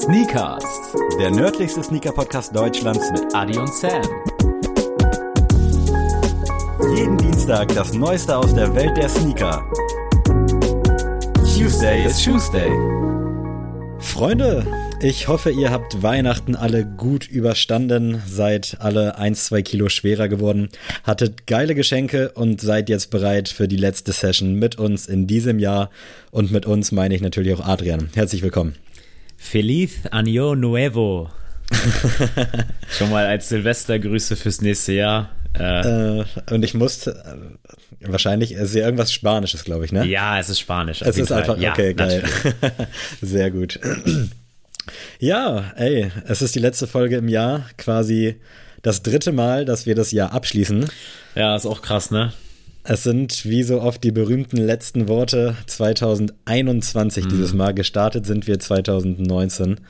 [0.00, 0.64] Sneakers,
[1.18, 4.00] der nördlichste Sneaker-Podcast Deutschlands mit Adi und Sam.
[6.96, 9.62] jeden Dienstag das Neueste aus der Welt der Sneaker.
[11.54, 12.70] Tuesday is Tuesday.
[13.98, 14.66] Freunde,
[15.02, 20.70] ich hoffe, ihr habt Weihnachten alle gut überstanden, seid alle ein, zwei Kilo schwerer geworden,
[21.04, 25.58] hattet geile Geschenke und seid jetzt bereit für die letzte Session mit uns in diesem
[25.58, 25.90] Jahr.
[26.30, 28.08] Und mit uns meine ich natürlich auch Adrian.
[28.14, 28.76] Herzlich willkommen.
[29.42, 31.28] Feliz Año Nuevo.
[32.88, 35.30] Schon mal als Silvestergrüße fürs nächste Jahr.
[35.54, 37.10] Äh, und ich musste,
[38.00, 40.04] äh, wahrscheinlich, es ist ja irgendwas Spanisches, glaube ich, ne?
[40.06, 41.02] Ja, es ist Spanisch.
[41.02, 42.22] Es ist einfach, ja, okay, geil.
[43.22, 43.80] Sehr gut.
[45.18, 48.36] Ja, ey, es ist die letzte Folge im Jahr, quasi
[48.82, 50.88] das dritte Mal, dass wir das Jahr abschließen.
[51.34, 52.32] Ja, ist auch krass, ne?
[52.82, 57.74] Es sind wie so oft die berühmten letzten Worte 2021 dieses Mal.
[57.74, 59.80] Gestartet sind wir 2019.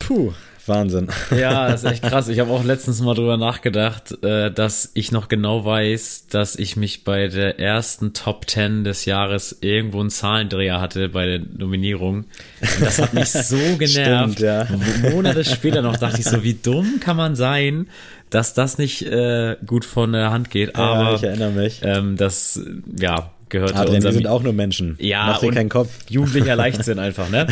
[0.00, 0.32] Puh,
[0.66, 1.08] Wahnsinn.
[1.30, 2.28] Ja, das ist echt krass.
[2.28, 6.76] Ich habe auch letztens mal drüber nachgedacht, äh, dass ich noch genau weiß, dass ich
[6.76, 12.24] mich bei der ersten Top 10 des Jahres irgendwo einen Zahlendreher hatte bei der Nominierung.
[12.60, 13.88] Und das hat mich so genervt.
[13.90, 14.66] Stimmt, ja.
[15.02, 17.86] Mo- Monate später noch dachte ich so, wie dumm kann man sein,
[18.30, 20.76] dass das nicht äh, gut von der Hand geht.
[20.76, 21.80] ja, Aber ich erinnere mich.
[21.82, 22.60] ähm, das,
[22.98, 24.96] ja, gehört zu Adrian, wir unserem sind auch nur Menschen.
[25.00, 25.90] ja, Mach dir keinen Kopf.
[26.08, 27.46] Jugendlicher Leichtsinn einfach, ne?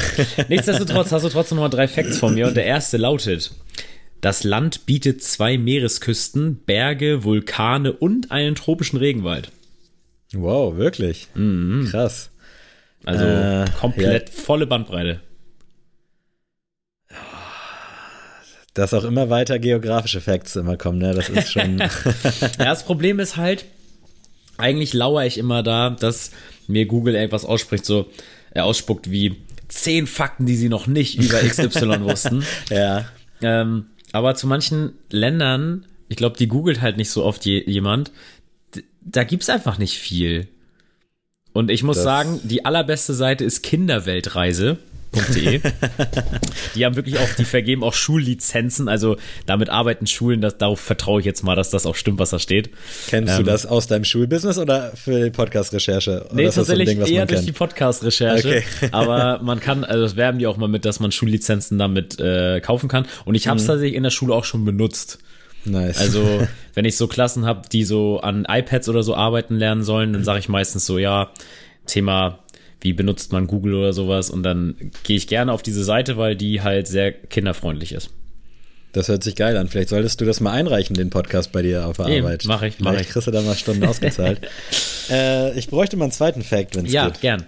[0.49, 3.51] Nichtsdestotrotz hast du trotzdem noch mal drei Facts von mir und der erste lautet:
[4.21, 9.51] Das Land bietet zwei Meeresküsten, Berge, Vulkane und einen tropischen Regenwald.
[10.35, 11.27] Wow, wirklich.
[11.91, 12.31] Krass.
[13.05, 15.21] Also Äh, komplett volle Bandbreite.
[18.79, 21.13] Dass auch immer weiter geografische Facts immer kommen, ne?
[21.13, 21.79] Das ist schon.
[22.59, 23.65] Ja, das Problem ist halt,
[24.57, 26.31] eigentlich lauere ich immer da, dass
[26.69, 28.09] mir Google irgendwas ausspricht, so
[28.53, 32.45] er ausspuckt wie zehn Fakten, die sie noch nicht über XY wussten.
[32.71, 33.05] ja.
[33.43, 38.11] Ähm, aber zu manchen Ländern, ich glaube, die googelt halt nicht so oft je, jemand,
[39.01, 40.47] da gibt's einfach nicht viel.
[41.53, 43.63] Und ich muss Das- sagen, die allerbeste Seite ist
[45.13, 45.61] kinderweltreise.de.
[46.75, 51.21] die haben wirklich auch, die vergeben auch Schullizenzen, also damit arbeiten Schulen, das, darauf vertraue
[51.21, 52.71] ich jetzt mal, dass das auch stimmt, was da steht.
[53.09, 56.27] Kennst du Ähm, das aus deinem Schulbusiness oder für die Podcast-Recherche?
[56.33, 58.63] Nee, ist das so tatsächlich Ding, eher durch die Podcast-Recherche.
[58.79, 58.89] Okay.
[58.93, 62.61] Aber man kann, also das werben die auch mal mit, dass man Schullizenzen damit äh,
[62.61, 63.07] kaufen kann.
[63.25, 63.51] Und ich Mhm.
[63.51, 65.19] habe es tatsächlich in der Schule auch schon benutzt.
[65.65, 65.99] Nice.
[65.99, 70.13] Also, wenn ich so Klassen habe, die so an iPads oder so arbeiten lernen sollen,
[70.13, 71.31] dann sage ich meistens so, ja,
[71.87, 72.39] Thema,
[72.81, 74.31] wie benutzt man Google oder sowas.
[74.31, 74.75] Und dann
[75.05, 78.11] gehe ich gerne auf diese Seite, weil die halt sehr kinderfreundlich ist.
[78.93, 79.69] Das hört sich geil an.
[79.69, 82.45] Vielleicht solltest du das mal einreichen, den Podcast bei dir auf der Eben, Arbeit.
[82.47, 83.13] mach ich, mach Vielleicht ich.
[83.13, 84.41] kriegst du da mal Stunden ausgezahlt.
[85.11, 87.21] äh, ich bräuchte mal einen zweiten Fact, wenn es Ja, geht.
[87.21, 87.45] gern.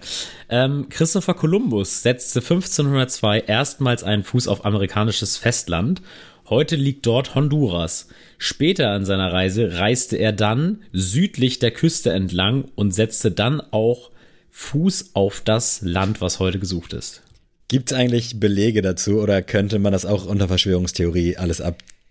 [0.51, 6.03] Ähm, Christopher Columbus setzte 1502 erstmals einen Fuß auf amerikanisches Festland.
[6.51, 8.09] Heute liegt dort Honduras.
[8.37, 14.11] Später an seiner Reise reiste er dann südlich der Küste entlang und setzte dann auch
[14.51, 17.23] Fuß auf das Land, was heute gesucht ist.
[17.69, 21.61] Gibt es eigentlich Belege dazu oder könnte man das auch unter Verschwörungstheorie alles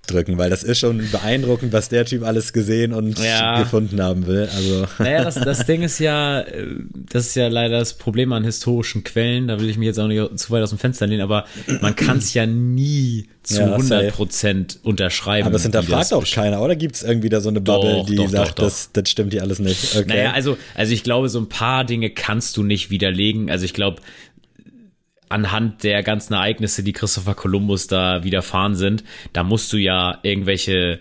[0.09, 0.37] abdrücken?
[0.37, 3.61] Weil das ist schon beeindruckend, was der Typ alles gesehen und Ja.
[3.61, 4.49] gefunden haben will.
[4.55, 6.65] Also Naja, das, das Ding ist ja, äh,
[7.11, 9.47] das ist ja leider das Problem an historischen Quellen.
[9.47, 11.45] Da will ich mich jetzt auch nicht zu weit aus dem Fenster lehnen, aber
[11.81, 15.47] man kann es ja nie zu Ja, 100 Prozent unterschreiben.
[15.47, 18.15] Aber es hinterfragt auch keiner, oder gibt es irgendwie da so eine Bubble, Doch, die
[18.15, 18.65] doch, sagt, doch.
[18.65, 19.95] Das, das stimmt hier alles nicht?
[19.95, 20.05] Okay.
[20.07, 23.49] Naja, also, also ich glaube, so ein paar Dinge kannst du nicht widerlegen.
[23.49, 24.01] Also ich glaube,
[25.29, 29.03] anhand der ganzen Ereignisse, die Christopher Columbus da widerfahren sind,
[29.33, 30.99] da musst du ja irgendwelche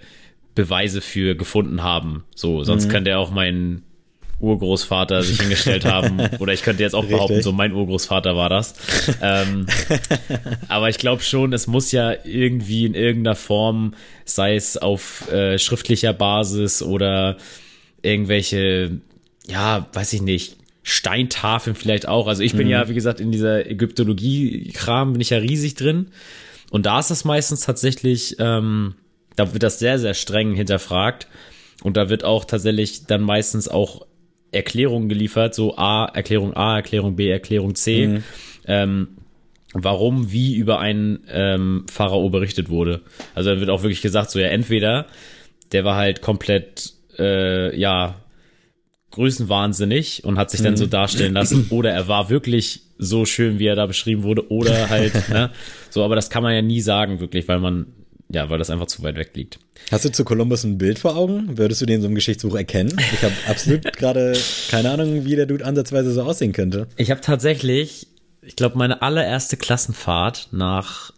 [0.54, 2.24] Beweise für gefunden haben.
[2.34, 2.90] So, sonst Mhm.
[2.90, 3.82] könnte ja auch mein
[4.40, 6.20] Urgroßvater sich hingestellt haben.
[6.38, 7.44] Oder ich könnte jetzt auch behaupten, Richtig.
[7.44, 8.74] so mein Urgroßvater war das.
[9.20, 9.66] ähm,
[10.68, 15.58] aber ich glaube schon, es muss ja irgendwie in irgendeiner Form, sei es auf äh,
[15.58, 17.36] schriftlicher Basis oder
[18.02, 19.00] irgendwelche,
[19.48, 20.56] ja, weiß ich nicht,
[20.88, 22.26] Steintafeln vielleicht auch.
[22.26, 26.08] Also ich bin ja, wie gesagt, in dieser Ägyptologie-Kram bin ich ja riesig drin.
[26.70, 28.94] Und da ist das meistens tatsächlich, ähm,
[29.36, 31.28] da wird das sehr, sehr streng hinterfragt.
[31.82, 34.06] Und da wird auch tatsächlich dann meistens auch
[34.50, 38.04] Erklärungen geliefert, so A, Erklärung A, Erklärung B, Erklärung C.
[38.66, 39.08] Ähm,
[39.74, 43.02] warum wie über einen ähm, Pharao berichtet wurde.
[43.34, 45.06] Also da wird auch wirklich gesagt, so ja, entweder
[45.72, 48.14] der war halt komplett, äh, ja,
[49.10, 53.66] größenwahnsinnig und hat sich dann so darstellen lassen, oder er war wirklich so schön, wie
[53.66, 55.50] er da beschrieben wurde, oder halt, ne,
[55.90, 57.86] so, aber das kann man ja nie sagen, wirklich, weil man,
[58.30, 59.58] ja, weil das einfach zu weit weg liegt.
[59.90, 61.56] Hast du zu Kolumbus ein Bild vor Augen?
[61.56, 62.94] Würdest du den so einem Geschichtsbuch erkennen?
[63.12, 64.34] Ich habe absolut gerade
[64.70, 66.88] keine Ahnung, wie der Dude ansatzweise so aussehen könnte.
[66.96, 68.08] Ich habe tatsächlich
[68.48, 71.12] ich glaube, meine allererste Klassenfahrt nach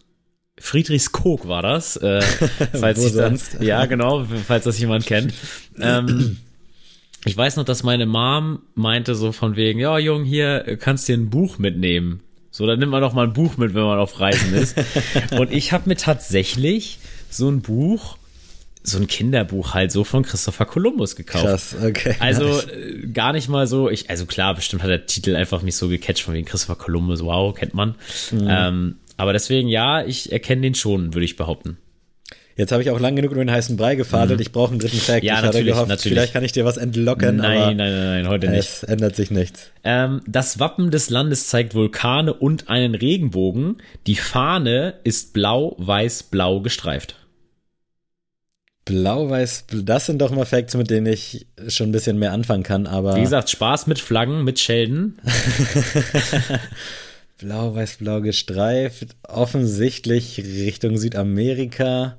[0.59, 1.95] Friedrichskoog war das.
[1.95, 2.21] Äh,
[2.73, 3.61] falls Wo ich dann, sonst?
[3.61, 5.33] ja, genau, falls das jemand kennt.
[5.79, 6.37] Ähm,
[7.25, 11.15] ich weiß noch, dass meine Mom meinte so von wegen, ja, Jung, hier kannst dir
[11.15, 12.21] ein Buch mitnehmen.
[12.49, 14.75] So, dann nimmt man doch mal ein Buch mit, wenn man auf Reisen ist.
[15.31, 18.17] Und ich habe mir tatsächlich so ein Buch,
[18.83, 21.45] so ein Kinderbuch halt so von Christopher Columbus gekauft.
[21.45, 22.15] Krass, okay.
[22.19, 25.75] Also äh, gar nicht mal so, ich, also klar, bestimmt hat der Titel einfach mich
[25.75, 27.95] so gecatcht von wegen Christopher Columbus, wow, kennt man.
[28.31, 28.47] Mhm.
[28.49, 31.77] Ähm, aber deswegen, ja, ich erkenne den schon, würde ich behaupten.
[32.61, 34.39] Jetzt habe ich auch lang genug über den heißen Brei gefadelt.
[34.39, 35.23] Ich brauche einen dritten Fact.
[35.23, 35.27] Mhm.
[35.27, 36.15] Ja, ich hatte natürlich, gehofft, natürlich.
[36.15, 38.69] vielleicht kann ich dir was entlocken, Nein, aber nein, nein, nein, heute nicht.
[38.69, 39.71] es ändert sich nichts.
[39.83, 43.81] Ähm, das Wappen des Landes zeigt Vulkane und einen Regenbogen.
[44.05, 47.15] Die Fahne ist blau, weiß, blau gestreift.
[48.85, 52.85] Blau-Weiß, das sind doch mal Facts, mit denen ich schon ein bisschen mehr anfangen kann,
[52.85, 55.17] aber Wie gesagt, Spaß mit Flaggen, mit Schelden.
[57.39, 62.17] Blau-Weiß-Blau gestreift, offensichtlich Richtung Südamerika.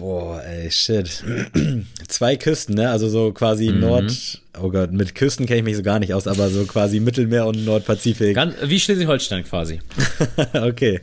[0.00, 1.22] Oh, Boah, ey, shit.
[2.08, 2.90] Zwei Küsten, ne?
[2.90, 3.80] Also so quasi Mhm.
[3.80, 7.00] Nord, oh Gott, mit Küsten kenne ich mich so gar nicht aus, aber so quasi
[7.00, 8.34] Mittelmeer und Nordpazifik.
[8.34, 9.80] Ganz, wie Schleswig-Holstein quasi.
[10.54, 11.00] okay,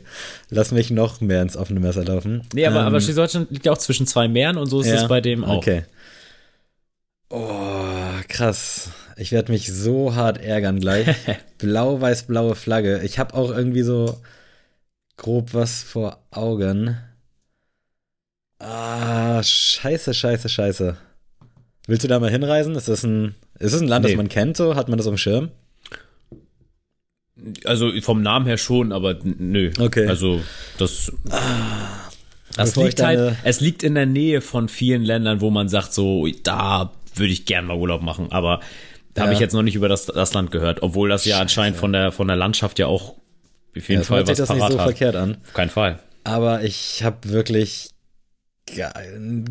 [0.50, 2.42] lass mich noch mehr ins offene Messer laufen.
[2.52, 5.06] Nee, aber, Ähm, aber Schleswig-Holstein liegt ja auch zwischen zwei Meeren und so ist es
[5.08, 5.58] bei dem auch.
[5.58, 5.84] Okay.
[7.30, 8.90] Oh, krass.
[9.16, 11.06] Ich werde mich so hart ärgern gleich.
[11.58, 13.00] Blau-weiß-blaue Flagge.
[13.04, 14.18] Ich habe auch irgendwie so
[15.16, 16.96] grob was vor Augen.
[18.58, 20.96] Ah, scheiße, scheiße, scheiße.
[21.86, 22.74] Willst du da mal hinreisen?
[22.74, 24.10] Ist das ein, ist das ein Land, Nee.
[24.12, 24.74] das man kennt so?
[24.74, 25.50] Hat man das auf dem Schirm?
[27.64, 29.70] Also vom Namen her schon, aber nö.
[29.78, 30.06] Okay.
[30.08, 30.40] Also
[30.76, 31.12] das.
[32.56, 35.68] Das Bevor ich liegt halt, es liegt in der Nähe von vielen Ländern, wo man
[35.68, 38.60] sagt, so, da würde ich gern mal Urlaub machen, aber
[39.14, 39.34] da habe Ja.
[39.34, 42.10] ich jetzt noch nicht über das, das Land gehört, obwohl das ja anscheinend von der,
[42.10, 43.14] von der Landschaft ja auch
[43.76, 44.84] auf jeden Ja, Fall hört sich was das nicht parat so hat.
[44.86, 45.36] verkehrt an.
[45.46, 46.00] Auf keinen Fall.
[46.24, 47.90] Aber ich habe wirklich
[48.76, 48.92] gar,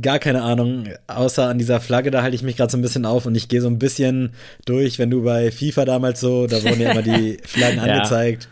[0.01, 0.85] gar keine Ahnung.
[1.07, 3.47] Außer an dieser Flagge, da halte ich mich gerade so ein bisschen auf und ich
[3.49, 4.31] gehe so ein bisschen
[4.65, 7.83] durch, wenn du bei FIFA damals so, da wurden ja immer die Flaggen Ja.
[7.93, 8.47] angezeigt.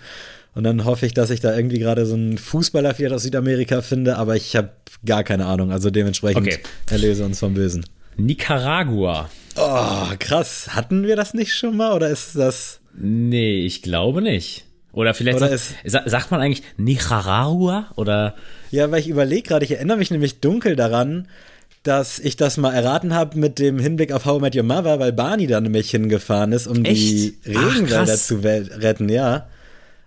[0.54, 3.82] Und dann hoffe ich, dass ich da irgendwie gerade so einen Fußballer vielleicht aus Südamerika
[3.82, 4.70] finde, aber ich habe
[5.06, 5.72] gar keine Ahnung.
[5.72, 6.60] Also dementsprechend Okay.
[6.90, 7.86] erlöse uns vom Bösen.
[8.18, 9.30] Nicaragua.
[9.58, 10.70] Oh, krass.
[10.76, 12.80] Hatten wir das nicht schon mal oder ist das.
[12.94, 14.65] Nee, ich glaube nicht.
[14.95, 18.33] Oder vielleicht Oder sagt, sa- sagt man eigentlich Nicaragua oder
[18.71, 21.27] Ja, weil ich überlege gerade, ich erinnere mich nämlich dunkel daran,
[21.83, 25.00] dass ich das mal erraten habe mit dem Hinblick auf How I Met Your Mother,
[25.00, 27.57] weil Barney da nämlich hingefahren ist, um die Echt?
[27.57, 28.27] Ach, Regenwälder krass.
[28.27, 29.47] zu retten, ja.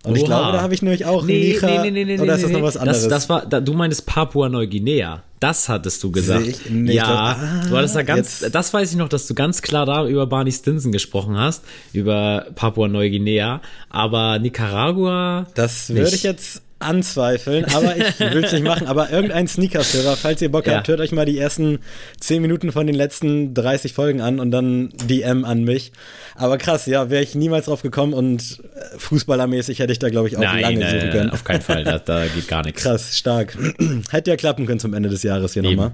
[0.04, 0.26] Und ich Oha.
[0.28, 2.50] glaube, da habe ich nämlich auch Nee, Nica, nee, nee, nee, nee, oder ist das
[2.52, 3.02] noch was anderes?
[3.02, 5.22] Das, das war, da, du meinst Papua-Neuguinea.
[5.40, 6.46] Das hattest du gesagt.
[6.46, 9.08] Ich- nee, ich ja, glaub- ah, du hattest da ganz, jetzt- das weiß ich noch,
[9.08, 13.60] dass du ganz klar da über Barney Stinson gesprochen hast, über Papua-Neuguinea,
[13.90, 15.46] aber Nicaragua.
[15.54, 18.86] das würde ich jetzt anzweifeln, aber ich will es nicht machen.
[18.86, 20.76] Aber irgendein Sneakers-Hörer, falls ihr Bock Ja.
[20.76, 21.78] habt, hört euch mal die ersten
[22.20, 25.92] 10 Minuten von den letzten 30 Folgen an und dann DM an mich.
[26.36, 30.28] Aber krass, ja, wäre ich niemals drauf gekommen und äh, fußballermäßig hätte ich da, glaube
[30.28, 31.30] ich, auch Nein, lange nein, suchen können.
[31.30, 32.82] auf keinen Fall, da, da geht gar nichts.
[32.82, 33.56] Krass, stark.
[34.10, 35.92] Hätte ja klappen können zum Ende des Jahres hier nochmal.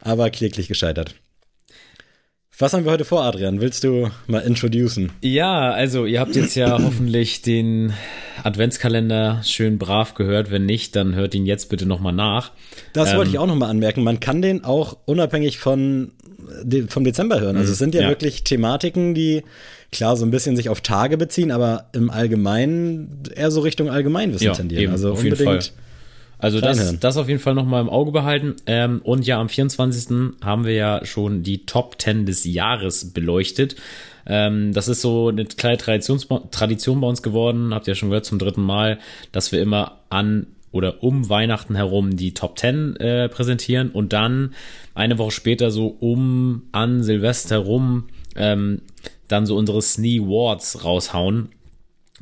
[0.00, 1.14] Aber kläglich gescheitert.
[2.58, 3.60] Was haben wir heute vor, Adrian?
[3.62, 5.10] Willst du mal introducen?
[5.22, 7.94] Ja, also ihr habt jetzt ja hoffentlich den
[8.44, 10.50] Adventskalender schön brav gehört.
[10.50, 12.52] Wenn nicht, dann hört ihn jetzt bitte nochmal nach.
[12.92, 14.04] Das Ähm, wollte ich auch nochmal anmerken.
[14.04, 16.12] Man kann den auch unabhängig von,
[16.88, 17.56] vom Dezember hören.
[17.56, 18.08] Also es sind ja, ja.
[18.10, 19.42] wirklich Thematiken, die
[19.90, 24.46] klar so ein bisschen sich auf Tage beziehen, aber im Allgemeinen eher so Richtung Allgemeinwissen
[24.46, 24.84] Ja, tendieren.
[24.84, 25.72] eben, also unbedingt.
[26.42, 28.56] Also das, das auf jeden Fall nochmal im Auge behalten.
[28.66, 30.34] Ähm, und ja, am 24.
[30.42, 33.76] haben wir ja schon die Top 10 des Jahres beleuchtet.
[34.26, 38.08] Ähm, das ist so eine kleine Traditions Tradition bei uns geworden, habt ihr ja schon
[38.08, 38.98] gehört, zum dritten Mal,
[39.30, 44.54] dass wir immer an oder um Weihnachten herum die Top 10 äh, präsentieren und dann
[44.94, 48.82] eine Woche später so um an Silvester rum ähm,
[49.28, 51.50] dann so unsere Snee Wards raushauen.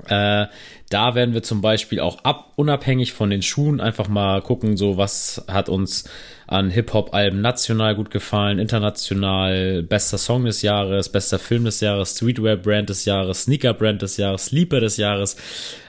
[0.08, 0.46] Äh,
[0.90, 4.96] da werden wir zum Beispiel auch ab, unabhängig von den Schuhen, einfach mal gucken, so
[4.96, 6.04] was hat uns
[6.46, 12.90] an Hip-Hop-Alben national gut gefallen, international, bester Song des Jahres, bester Film des Jahres, Streetwear-Brand
[12.90, 15.36] des Jahres, Sneaker-Brand des Jahres, Sleeper des Jahres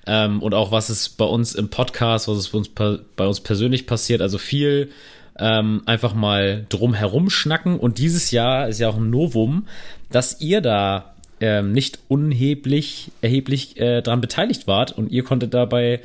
[0.05, 2.69] ähm, und auch was ist bei uns im Podcast, was ist bei uns,
[3.15, 4.91] bei uns persönlich passiert, also viel
[5.39, 7.79] ähm, einfach mal drum herum schnacken.
[7.79, 9.67] Und dieses Jahr ist ja auch ein Novum,
[10.11, 11.10] dass ihr da
[11.41, 15.99] ähm, nicht unheblich erheblich äh, dran beteiligt wart und ihr konntet dabei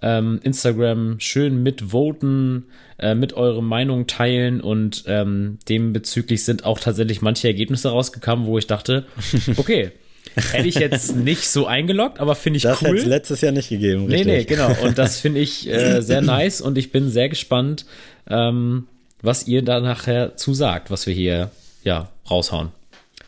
[0.00, 2.66] ähm, Instagram schön mitvoten,
[2.98, 8.46] äh, mit eure Meinung teilen und ähm, dem bezüglich sind auch tatsächlich manche Ergebnisse rausgekommen,
[8.46, 9.06] wo ich dachte,
[9.56, 9.92] okay,
[10.34, 12.88] Hätte ich jetzt nicht so eingeloggt, aber finde ich das cool.
[12.88, 14.06] Das hätte es letztes Jahr nicht gegeben.
[14.06, 14.26] Richtig.
[14.26, 14.70] Nee, nee, genau.
[14.82, 17.86] Und das finde ich äh, sehr nice und ich bin sehr gespannt,
[18.28, 18.86] ähm,
[19.22, 21.50] was ihr da nachher zusagt, was wir hier
[21.84, 22.70] ja raushauen.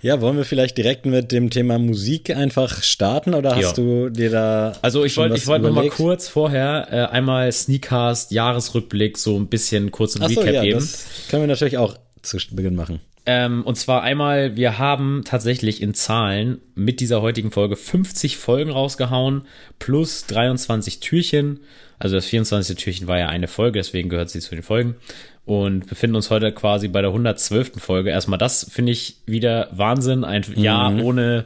[0.00, 3.73] Ja, wollen wir vielleicht direkt mit dem Thema Musik einfach starten oder hast ja.
[3.73, 4.73] du dir da.
[4.81, 9.49] Also ich wollte ich wollte noch mal kurz vorher äh, einmal Sneakcast Jahresrückblick so ein
[9.49, 10.78] bisschen kurz ein Recap ja, geben.
[10.78, 13.00] Das können wir natürlich auch zu Beginn machen.
[13.30, 18.70] Ähm, und zwar einmal, wir haben tatsächlich in Zahlen mit dieser heutigen Folge 50 Folgen
[18.70, 19.42] rausgehauen,
[19.78, 21.61] plus 23 Türchen.
[21.99, 22.78] Also das 24.
[22.78, 24.97] Türchen war ja eine Folge, deswegen gehört sie zu den Folgen
[25.44, 27.73] und befinden uns heute quasi bei der 112.
[27.76, 28.08] Folge.
[28.08, 30.25] Erstmal das finde ich wieder Wahnsinn.
[30.25, 30.62] Ein mhm.
[30.62, 31.44] Jahr ohne,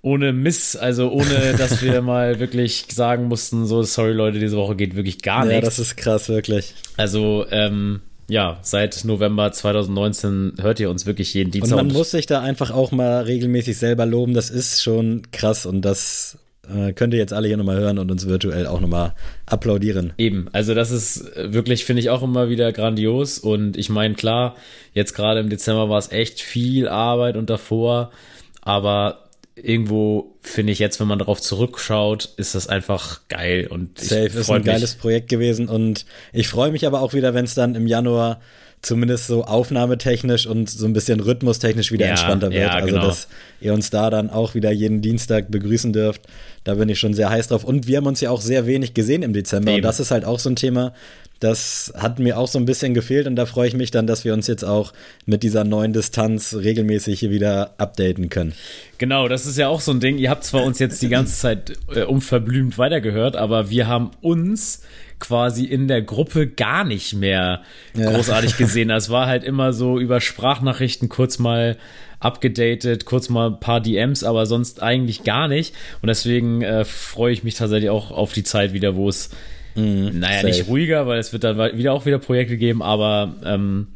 [0.00, 4.76] ohne Miss, also ohne, dass wir mal wirklich sagen mussten, so, sorry Leute, diese Woche
[4.76, 5.54] geht wirklich gar nichts.
[5.54, 6.76] Ja, das ist krass, wirklich.
[6.96, 11.78] Also, ähm, ja, seit November 2019 hört ihr uns wirklich jeden Dienstag.
[11.78, 14.34] Und man muss sich da einfach auch mal regelmäßig selber loben.
[14.34, 16.38] Das ist schon krass und das
[16.68, 19.14] äh, könnt ihr jetzt alle hier nochmal hören und uns virtuell auch nochmal
[19.46, 20.12] applaudieren.
[20.18, 23.38] Eben, also das ist wirklich, finde ich auch immer wieder grandios.
[23.38, 24.56] Und ich meine, klar,
[24.94, 28.12] jetzt gerade im Dezember war es echt viel Arbeit und davor,
[28.60, 29.21] aber
[29.54, 34.50] irgendwo finde ich jetzt, wenn man darauf zurückschaut, ist das einfach geil und Safe ist
[34.50, 37.86] ein geiles Projekt gewesen und ich freue mich aber auch wieder, wenn es dann im
[37.86, 38.40] Januar
[38.82, 42.62] zumindest so aufnahmetechnisch und so ein bisschen rhythmustechnisch wieder ja, entspannter wird.
[42.62, 43.06] Ja, also, genau.
[43.06, 43.28] dass
[43.60, 46.22] ihr uns da dann auch wieder jeden Dienstag begrüßen dürft.
[46.64, 47.62] Da bin ich schon sehr heiß drauf.
[47.62, 49.70] Und wir haben uns ja auch sehr wenig gesehen im Dezember.
[49.70, 49.76] Eben.
[49.76, 50.92] Und das ist halt auch so ein Thema,
[51.38, 53.28] das hat mir auch so ein bisschen gefehlt.
[53.28, 54.92] Und da freue ich mich dann, dass wir uns jetzt auch
[55.26, 58.52] mit dieser neuen Distanz regelmäßig hier wieder updaten können.
[58.98, 60.18] Genau, das ist ja auch so ein Ding.
[60.18, 64.82] Ihr habt zwar uns jetzt die ganze Zeit äh, unverblümt weitergehört, aber wir haben uns
[65.22, 67.62] quasi in der Gruppe gar nicht mehr
[67.94, 68.10] ja.
[68.10, 68.88] großartig gesehen.
[68.88, 71.78] Das war halt immer so über Sprachnachrichten kurz mal
[72.18, 75.74] abgedatet, kurz mal ein paar DMs, aber sonst eigentlich gar nicht.
[76.02, 79.30] Und deswegen äh, freue ich mich tatsächlich auch auf die Zeit wieder, wo es,
[79.76, 80.46] mm, naja, safe.
[80.46, 83.86] nicht ruhiger, weil es wird dann wieder auch wieder Projekte geben, aber ähm,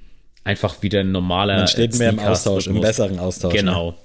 [0.47, 1.57] einfach wieder ein normaler.
[1.57, 3.53] Man steht mehr im Austausch, im besseren Austausch.
[3.53, 3.59] Ne?
[3.59, 3.91] Genau.
[3.91, 3.97] Ne?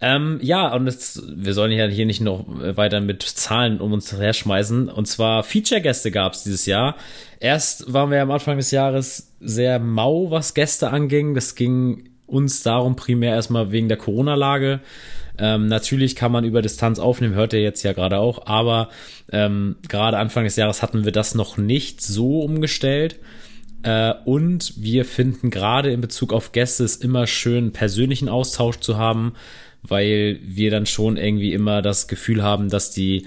[0.00, 4.10] Ähm, ja, und jetzt, wir sollen ja hier nicht noch weiter mit Zahlen um uns
[4.10, 4.88] herschmeißen.
[4.88, 6.96] Und zwar Feature-Gäste gab es dieses Jahr.
[7.38, 11.34] Erst waren wir am Anfang des Jahres sehr mau, was Gäste anging.
[11.34, 14.80] Das ging uns darum primär erstmal wegen der Corona-Lage.
[15.36, 18.90] Ähm, natürlich kann man über Distanz aufnehmen, hört ihr jetzt ja gerade auch, aber
[19.32, 23.18] ähm, gerade Anfang des Jahres hatten wir das noch nicht so umgestellt.
[23.82, 28.96] Äh, und wir finden gerade in Bezug auf Gäste es immer schön, persönlichen Austausch zu
[28.96, 29.34] haben,
[29.82, 33.26] weil wir dann schon irgendwie immer das Gefühl haben, dass die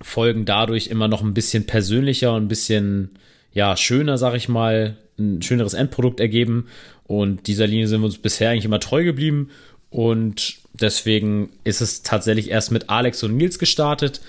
[0.00, 3.10] Folgen dadurch immer noch ein bisschen persönlicher und ein bisschen
[3.52, 6.66] ja schöner, sag ich mal, ein schöneres Endprodukt ergeben.
[7.04, 9.50] Und dieser Linie sind wir uns bisher eigentlich immer treu geblieben.
[9.90, 14.20] Und deswegen ist es tatsächlich erst mit Alex und Nils gestartet.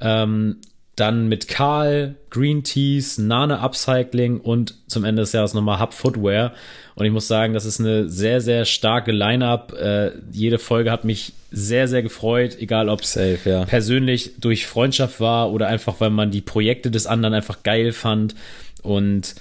[0.00, 0.58] Ähm,
[1.00, 6.52] dann mit Karl, Green Teas, Nane Upcycling und zum Ende des Jahres nochmal Hub Footwear.
[6.94, 9.72] Und ich muss sagen, das ist eine sehr, sehr starke Line-Up.
[9.72, 13.64] Äh, jede Folge hat mich sehr, sehr gefreut, egal ob es ja.
[13.64, 18.34] persönlich durch Freundschaft war oder einfach, weil man die Projekte des anderen einfach geil fand.
[18.82, 19.34] Und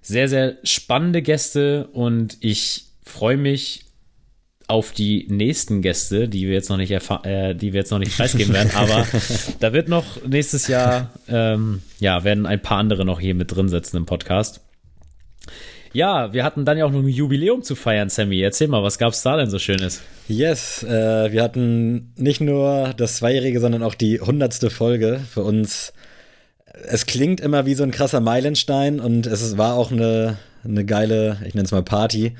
[0.00, 3.84] sehr, sehr spannende Gäste und ich freue mich
[4.68, 8.16] auf die nächsten Gäste, die wir jetzt noch nicht äh, die wir jetzt noch nicht
[8.16, 9.06] preisgeben werden, aber
[9.60, 13.68] da wird noch nächstes Jahr ähm, ja werden ein paar andere noch hier mit drin
[13.68, 14.60] sitzen im Podcast.
[15.92, 18.40] Ja, wir hatten dann ja auch noch ein Jubiläum zu feiern, Sammy.
[18.40, 20.00] Erzähl mal, was gab's da denn so Schönes?
[20.26, 25.92] Yes, äh, wir hatten nicht nur das Zweijährige, sondern auch die hundertste Folge für uns.
[26.84, 31.36] Es klingt immer wie so ein krasser Meilenstein und es war auch eine, eine geile,
[31.46, 32.32] ich nenne es mal Party.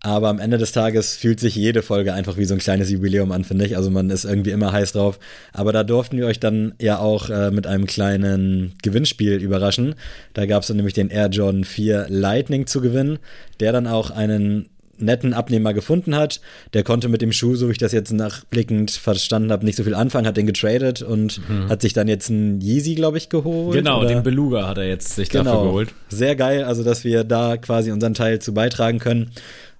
[0.00, 3.32] Aber am Ende des Tages fühlt sich jede Folge einfach wie so ein kleines Jubiläum
[3.32, 3.76] an, finde ich.
[3.76, 5.18] Also man ist irgendwie immer heiß drauf.
[5.52, 9.96] Aber da durften wir euch dann ja auch äh, mit einem kleinen Gewinnspiel überraschen.
[10.34, 13.18] Da gab es dann nämlich den Air Jordan 4 Lightning zu gewinnen,
[13.58, 14.68] der dann auch einen
[15.00, 16.40] netten Abnehmer gefunden hat.
[16.74, 19.84] Der konnte mit dem Schuh, so wie ich das jetzt nachblickend verstanden habe, nicht so
[19.84, 21.68] viel anfangen, hat den getradet und mhm.
[21.68, 23.76] hat sich dann jetzt einen Yeezy, glaube ich, geholt.
[23.76, 24.08] Genau, oder?
[24.08, 25.44] den Beluga hat er jetzt sich genau.
[25.44, 25.94] dafür geholt.
[26.08, 29.30] Sehr geil, also dass wir da quasi unseren Teil zu beitragen können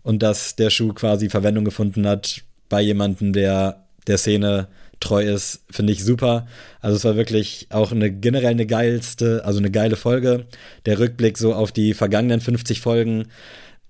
[0.08, 4.68] und dass der Schuh quasi Verwendung gefunden hat bei jemandem, der der Szene
[5.00, 6.46] treu ist, finde ich super.
[6.80, 10.46] Also es war wirklich auch eine generell eine geilste, also eine geile Folge.
[10.86, 13.26] Der Rückblick so auf die vergangenen 50 Folgen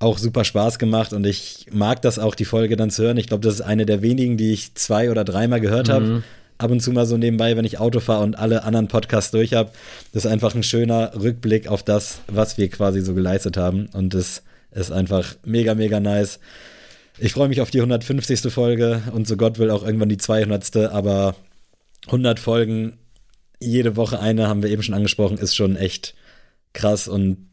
[0.01, 3.17] auch super Spaß gemacht und ich mag das auch, die Folge dann zu hören.
[3.17, 6.05] Ich glaube, das ist eine der wenigen, die ich zwei oder dreimal gehört habe.
[6.05, 6.25] Mhm.
[6.59, 9.55] Ab und zu mal so nebenbei, wenn ich Auto fahre und alle anderen Podcasts durch
[9.55, 9.71] habe.
[10.13, 13.89] Das ist einfach ein schöner Rückblick auf das, was wir quasi so geleistet haben.
[13.93, 16.41] Und das ist einfach mega, mega nice.
[17.19, 18.53] Ich freue mich auf die 150.
[18.53, 20.77] Folge und so Gott will auch irgendwann die 200.
[20.93, 21.35] Aber
[22.07, 22.99] 100 Folgen,
[23.61, 26.15] jede Woche eine, haben wir eben schon angesprochen, ist schon echt
[26.73, 27.49] krass und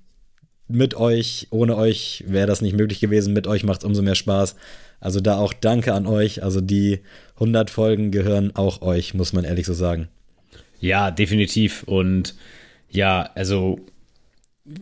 [0.68, 3.34] mit euch, ohne euch wäre das nicht möglich gewesen.
[3.34, 4.56] Mit euch macht es umso mehr Spaß.
[5.00, 6.44] Also da auch danke an euch.
[6.44, 7.02] Also die
[7.36, 10.08] 100 Folgen gehören auch euch, muss man ehrlich so sagen.
[10.80, 11.84] Ja, definitiv.
[11.84, 12.36] Und
[12.90, 13.80] ja, also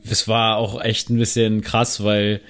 [0.10, 2.42] es war auch echt ein bisschen krass, weil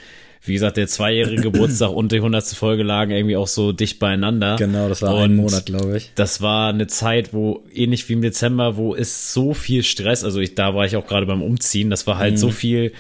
[0.46, 4.58] wie gesagt, der zweijährige Geburtstag und die hundertste Folge lagen irgendwie auch so dicht beieinander.
[4.58, 6.12] Genau, das war und ein Monat, glaube ich.
[6.16, 10.40] Das war eine Zeit, wo ähnlich wie im Dezember, wo ist so viel Stress, also
[10.40, 12.38] ich, da war ich auch gerade beim Umziehen, das war halt mhm.
[12.38, 12.92] so viel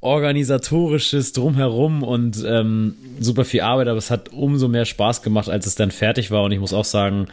[0.00, 5.66] organisatorisches drumherum und ähm, super viel Arbeit, aber es hat umso mehr Spaß gemacht, als
[5.66, 7.26] es dann fertig war und ich muss auch sagen,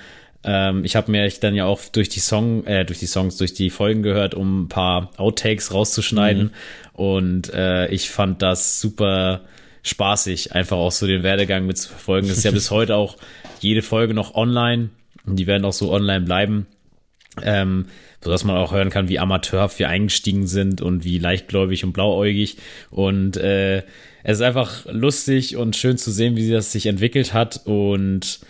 [0.43, 3.53] ähm, ich habe mir dann ja auch durch die Song, äh, durch die Songs, durch
[3.53, 6.45] die Folgen gehört, um ein paar Outtakes rauszuschneiden.
[6.45, 6.51] Mhm.
[6.93, 9.41] Und äh, ich fand das super
[9.83, 12.27] spaßig, einfach auch so den Werdegang mit zu verfolgen.
[12.27, 13.17] Das ist ja bis heute auch
[13.59, 14.89] jede Folge noch online.
[15.25, 16.65] Und die werden auch so online bleiben.
[17.41, 17.85] Ähm,
[18.23, 22.57] sodass man auch hören kann, wie amateurhaft wir eingestiegen sind und wie leichtgläubig und blauäugig.
[22.89, 23.79] Und äh,
[24.23, 27.61] es ist einfach lustig und schön zu sehen, wie das sich entwickelt hat.
[27.65, 28.41] Und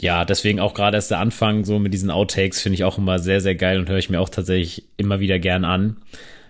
[0.00, 3.18] ja, deswegen auch gerade erst der Anfang so mit diesen Outtakes finde ich auch immer
[3.18, 5.96] sehr, sehr geil und höre ich mir auch tatsächlich immer wieder gern an.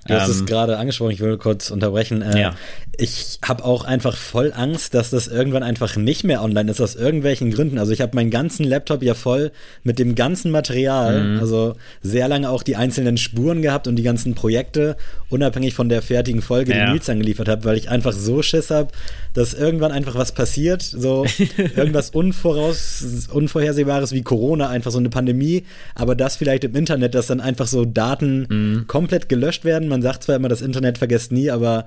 [0.09, 2.23] Du hast ähm, es gerade angesprochen, ich will kurz unterbrechen.
[2.23, 2.55] Äh, ja.
[2.97, 6.95] Ich habe auch einfach voll Angst, dass das irgendwann einfach nicht mehr online ist, aus
[6.95, 7.79] irgendwelchen Gründen.
[7.79, 9.53] Also ich habe meinen ganzen Laptop ja voll
[9.83, 11.41] mit dem ganzen Material, mhm.
[11.41, 14.97] also sehr lange auch die einzelnen Spuren gehabt und die ganzen Projekte,
[15.29, 16.91] unabhängig von der fertigen Folge, die ja.
[16.91, 18.91] Nils angeliefert hat, weil ich einfach so Schiss habe,
[19.35, 21.25] dass irgendwann einfach was passiert, so
[21.77, 27.27] irgendwas Unvoraus, Unvorhersehbares wie Corona, einfach so eine Pandemie, aber das vielleicht im Internet, dass
[27.27, 28.87] dann einfach so Daten mhm.
[28.87, 29.89] komplett gelöscht werden.
[29.89, 31.87] Man sagt zwar immer, das Internet vergesst nie, aber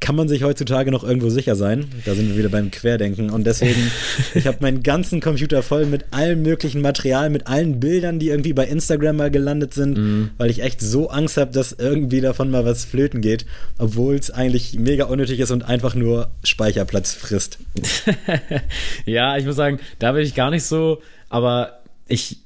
[0.00, 1.86] kann man sich heutzutage noch irgendwo sicher sein?
[2.04, 3.30] Da sind wir wieder beim Querdenken.
[3.30, 3.90] Und deswegen,
[4.34, 8.52] ich habe meinen ganzen Computer voll mit allem möglichen Material, mit allen Bildern, die irgendwie
[8.52, 10.30] bei Instagram mal gelandet sind, mm.
[10.38, 13.44] weil ich echt so Angst habe, dass irgendwie davon mal was flöten geht,
[13.78, 17.58] obwohl es eigentlich mega unnötig ist und einfach nur Speicherplatz frisst.
[19.06, 22.38] ja, ich muss sagen, da bin ich gar nicht so, aber ich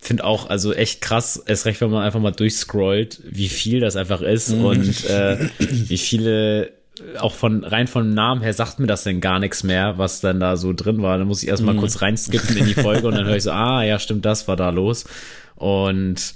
[0.00, 3.96] finde auch, also echt krass, erst recht, wenn man einfach mal durchscrollt, wie viel das
[3.96, 4.64] einfach ist mhm.
[4.64, 6.70] und äh, wie viele,
[7.18, 10.38] auch von rein vom Namen her sagt mir das denn gar nichts mehr, was dann
[10.38, 11.18] da so drin war.
[11.18, 11.80] Dann muss ich erstmal mhm.
[11.80, 14.54] kurz reinskippen in die Folge und dann höre ich so, ah, ja, stimmt, das war
[14.54, 15.04] da los.
[15.56, 16.34] Und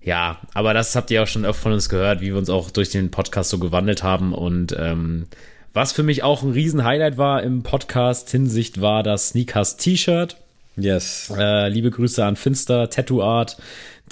[0.00, 2.70] ja, aber das habt ihr auch schon öfter von uns gehört, wie wir uns auch
[2.72, 5.26] durch den Podcast so gewandelt haben und ähm,
[5.72, 10.36] was für mich auch ein Riesen-Highlight war im Podcast Hinsicht war das Sneakers T-Shirt.
[10.76, 11.32] Yes.
[11.36, 13.56] Äh, liebe Grüße an Finster Tattoo Art,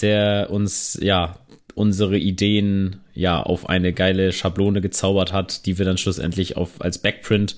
[0.00, 1.36] der uns ja
[1.74, 6.98] unsere Ideen ja auf eine geile Schablone gezaubert hat, die wir dann schlussendlich auf als
[6.98, 7.56] Backprint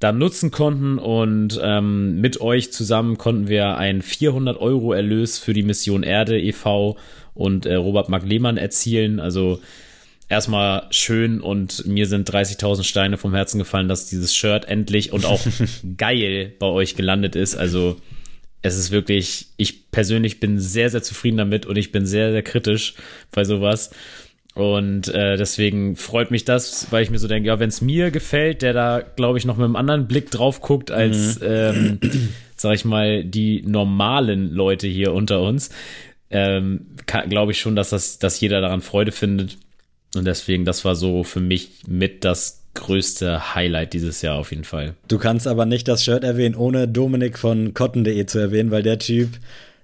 [0.00, 5.54] dann nutzen konnten und ähm, mit euch zusammen konnten wir einen 400 Euro Erlös für
[5.54, 6.96] die Mission Erde e.V.
[7.32, 9.20] und äh, Robert Mark Lehmann erzielen.
[9.20, 9.60] Also
[10.34, 15.24] erstmal schön und mir sind 30.000 Steine vom Herzen gefallen, dass dieses Shirt endlich und
[15.24, 15.40] auch
[15.96, 17.56] geil bei euch gelandet ist.
[17.56, 17.96] Also
[18.62, 22.42] es ist wirklich, ich persönlich bin sehr, sehr zufrieden damit und ich bin sehr, sehr
[22.42, 22.94] kritisch
[23.30, 23.90] bei sowas.
[24.54, 28.10] Und äh, deswegen freut mich das, weil ich mir so denke, ja, wenn es mir
[28.10, 31.46] gefällt, der da, glaube ich, noch mit einem anderen Blick drauf guckt, als, mhm.
[31.46, 31.98] ähm,
[32.56, 35.70] sag ich mal, die normalen Leute hier unter uns,
[36.30, 39.58] ähm, glaube ich schon, dass das, dass jeder daran Freude findet.
[40.16, 44.64] Und deswegen, das war so für mich mit das größte Highlight dieses Jahr auf jeden
[44.64, 44.94] Fall.
[45.08, 48.98] Du kannst aber nicht das Shirt erwähnen, ohne Dominik von cotton.de zu erwähnen, weil der
[48.98, 49.30] Typ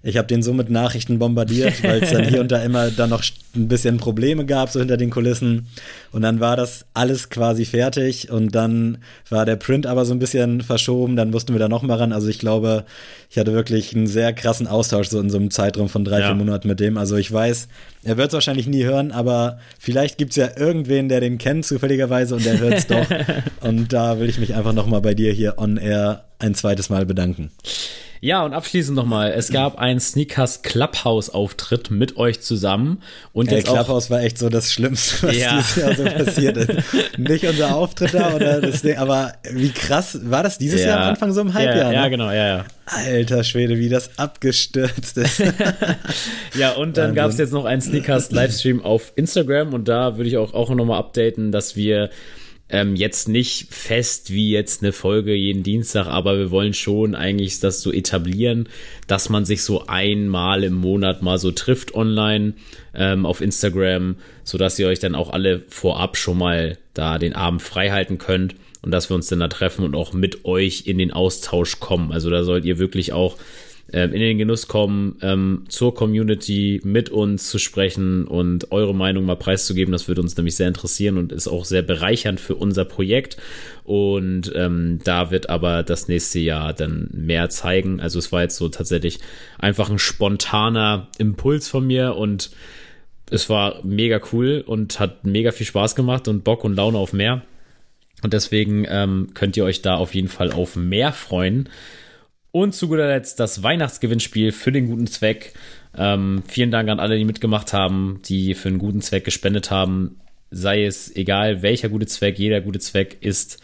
[0.03, 3.11] ich habe den so mit Nachrichten bombardiert, weil es dann hier und da immer dann
[3.11, 3.23] noch
[3.55, 5.67] ein bisschen Probleme gab, so hinter den Kulissen.
[6.11, 10.19] Und dann war das alles quasi fertig und dann war der Print aber so ein
[10.19, 12.13] bisschen verschoben, dann mussten wir da nochmal ran.
[12.15, 12.85] Also ich glaube,
[13.29, 16.27] ich hatte wirklich einen sehr krassen Austausch so in so einem Zeitraum von drei, ja.
[16.29, 16.97] vier Monaten mit dem.
[16.97, 17.69] Also ich weiß,
[18.03, 21.67] er wird es wahrscheinlich nie hören, aber vielleicht gibt es ja irgendwen, der den kennt
[21.67, 23.07] zufälligerweise und der hört es doch.
[23.61, 27.05] und da will ich mich einfach nochmal bei dir hier on air ein zweites Mal
[27.05, 27.51] bedanken.
[28.23, 33.03] Ja, und abschließend nochmal, es gab einen Sneakers Clubhouse-Auftritt mit euch zusammen.
[33.33, 35.57] Und jetzt Der Clubhouse war echt so das Schlimmste, was ja.
[35.57, 36.71] dieses Jahr so passiert ist.
[37.19, 40.89] Nicht unser Auftritt da oder das Ding, aber wie krass, war das dieses ja.
[40.89, 41.77] Jahr am Anfang so im Halbjahr?
[41.77, 42.11] Ja, ja, ne?
[42.11, 42.65] genau, ja, ja.
[42.85, 45.43] Alter Schwede, wie das abgestürzt ist.
[46.59, 50.37] ja, und dann gab es jetzt noch einen Sneakers-Livestream auf Instagram und da würde ich
[50.37, 52.11] auch, auch nochmal updaten, dass wir
[52.71, 57.61] ähm, jetzt nicht fest wie jetzt eine Folge jeden Dienstag, aber wir wollen schon eigentlich
[57.61, 58.69] das so etablieren,
[59.07, 62.55] dass man sich so einmal im Monat mal so trifft online
[62.95, 67.35] ähm, auf Instagram, so dass ihr euch dann auch alle vorab schon mal da den
[67.35, 70.87] Abend frei halten könnt und dass wir uns dann da treffen und auch mit euch
[70.87, 72.13] in den Austausch kommen.
[72.13, 73.37] Also da sollt ihr wirklich auch
[73.93, 79.37] in den Genuss kommen, ähm, zur Community mit uns zu sprechen und eure Meinung mal
[79.37, 79.93] preiszugeben.
[79.93, 83.37] Das würde uns nämlich sehr interessieren und ist auch sehr bereichernd für unser Projekt.
[83.85, 88.01] Und ähm, da wird aber das nächste Jahr dann mehr zeigen.
[88.01, 89.19] Also es war jetzt so tatsächlich
[89.59, 92.51] einfach ein spontaner Impuls von mir und
[93.31, 97.13] es war mega cool und hat mega viel Spaß gemacht und Bock und Laune auf
[97.13, 97.43] mehr.
[98.23, 101.69] Und deswegen ähm, könnt ihr euch da auf jeden Fall auf mehr freuen.
[102.53, 105.53] Und zu guter Letzt das Weihnachtsgewinnspiel für den guten Zweck.
[105.97, 110.21] Ähm, vielen Dank an alle, die mitgemacht haben, die für einen guten Zweck gespendet haben.
[110.51, 113.59] Sei es egal, welcher gute Zweck, jeder gute Zweck ist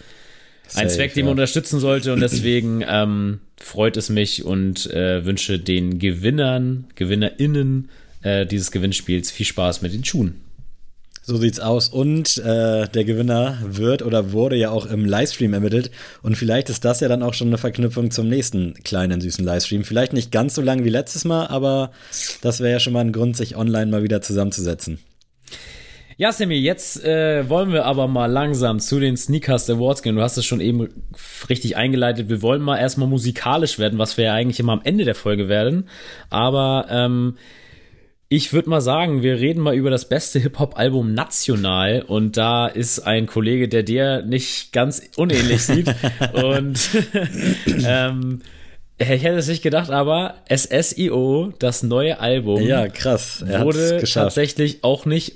[0.69, 2.13] Safe, ein Zweck, den man unterstützen sollte.
[2.13, 7.89] Und deswegen ähm, freut es mich und äh, wünsche den Gewinnern, GewinnerInnen
[8.23, 10.46] äh, dieses Gewinnspiels viel Spaß mit den Schuhen.
[11.29, 11.89] So sieht's aus.
[11.89, 15.91] Und äh, der Gewinner wird oder wurde ja auch im Livestream ermittelt.
[16.23, 19.83] Und vielleicht ist das ja dann auch schon eine Verknüpfung zum nächsten kleinen süßen Livestream.
[19.83, 21.91] Vielleicht nicht ganz so lang wie letztes Mal, aber
[22.43, 25.01] das wäre ja schon mal ein Grund, sich online mal wieder zusammenzusetzen.
[26.17, 30.15] Ja, Sammy, jetzt äh, wollen wir aber mal langsam zu den Sneakers Awards gehen.
[30.15, 30.89] Du hast es schon eben
[31.49, 32.29] richtig eingeleitet.
[32.29, 35.49] Wir wollen mal erstmal musikalisch werden, was wir ja eigentlich immer am Ende der Folge
[35.49, 35.89] werden.
[36.31, 37.37] Aber ähm,
[38.29, 43.01] ich würde mal sagen, wir reden mal über das beste Hip-Hop-Album national und da ist
[43.01, 45.89] ein Kollege, der dir nicht ganz unähnlich sieht
[46.33, 46.79] und
[47.85, 48.43] ähm,
[48.99, 54.83] ich hätte es nicht gedacht, aber SSIO, das neue Album, ja krass, er wurde tatsächlich
[54.83, 55.35] auch nicht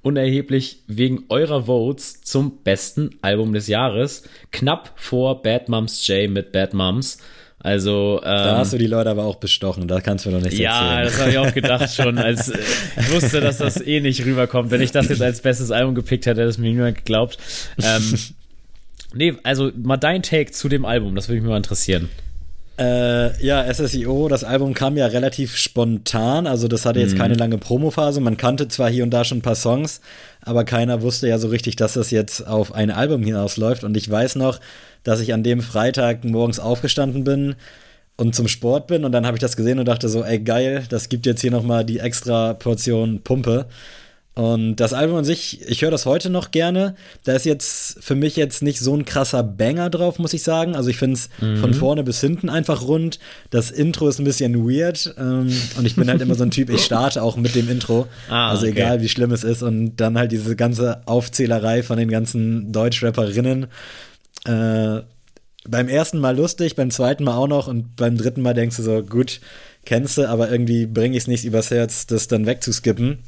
[0.00, 6.52] unerheblich wegen eurer Votes zum besten Album des Jahres, knapp vor Bad Moms J mit
[6.52, 7.18] Bad Moms.
[7.64, 10.44] Also ähm, da hast du die Leute aber auch bestochen, da kannst du mir doch
[10.44, 10.98] nicht ja, erzählen.
[10.98, 12.58] Ja, das habe ich auch gedacht schon, als äh,
[13.00, 14.70] ich wusste, dass das eh nicht rüberkommt.
[14.70, 17.38] Wenn ich das jetzt als bestes Album gepickt hätte, hätte es mir niemand geglaubt.
[17.82, 18.18] Ähm,
[19.14, 22.10] nee, also mal dein Take zu dem Album, das würde mich mal interessieren.
[22.76, 27.18] Äh, ja, SSIO, das Album kam ja relativ spontan, also das hatte jetzt mhm.
[27.18, 28.20] keine lange Promophase.
[28.20, 30.02] Man kannte zwar hier und da schon ein paar Songs,
[30.42, 33.84] aber keiner wusste ja so richtig, dass das jetzt auf ein Album hinausläuft.
[33.84, 34.60] Und ich weiß noch,
[35.04, 37.54] dass ich an dem Freitag morgens aufgestanden bin
[38.16, 40.84] und zum Sport bin und dann habe ich das gesehen und dachte so, ey geil,
[40.88, 43.66] das gibt jetzt hier noch mal die extra Portion Pumpe.
[44.34, 46.96] Und das Album an sich, ich höre das heute noch gerne.
[47.22, 50.74] Da ist jetzt für mich jetzt nicht so ein krasser Banger drauf, muss ich sagen.
[50.74, 51.58] Also ich finde es mhm.
[51.58, 53.20] von vorne bis hinten einfach rund.
[53.50, 55.14] Das Intro ist ein bisschen weird.
[55.18, 58.08] Ähm, und ich bin halt immer so ein Typ, ich starte auch mit dem Intro.
[58.28, 58.72] Ah, also okay.
[58.72, 59.62] egal wie schlimm es ist.
[59.62, 63.66] Und dann halt diese ganze Aufzählerei von den ganzen Deutschrapperinnen.
[64.44, 65.02] Äh,
[65.66, 68.82] beim ersten Mal lustig, beim zweiten Mal auch noch und beim dritten Mal denkst du
[68.82, 69.40] so, gut,
[69.84, 73.18] kennst du, aber irgendwie bringe ich es nicht übers Herz, das dann wegzuskippen.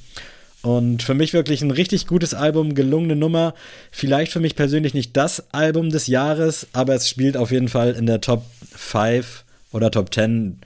[0.63, 3.55] Und für mich wirklich ein richtig gutes Album, gelungene Nummer.
[3.93, 7.93] Vielleicht für mich persönlich nicht das Album des Jahres, aber es spielt auf jeden Fall
[7.93, 10.59] in der Top 5 oder Top 10.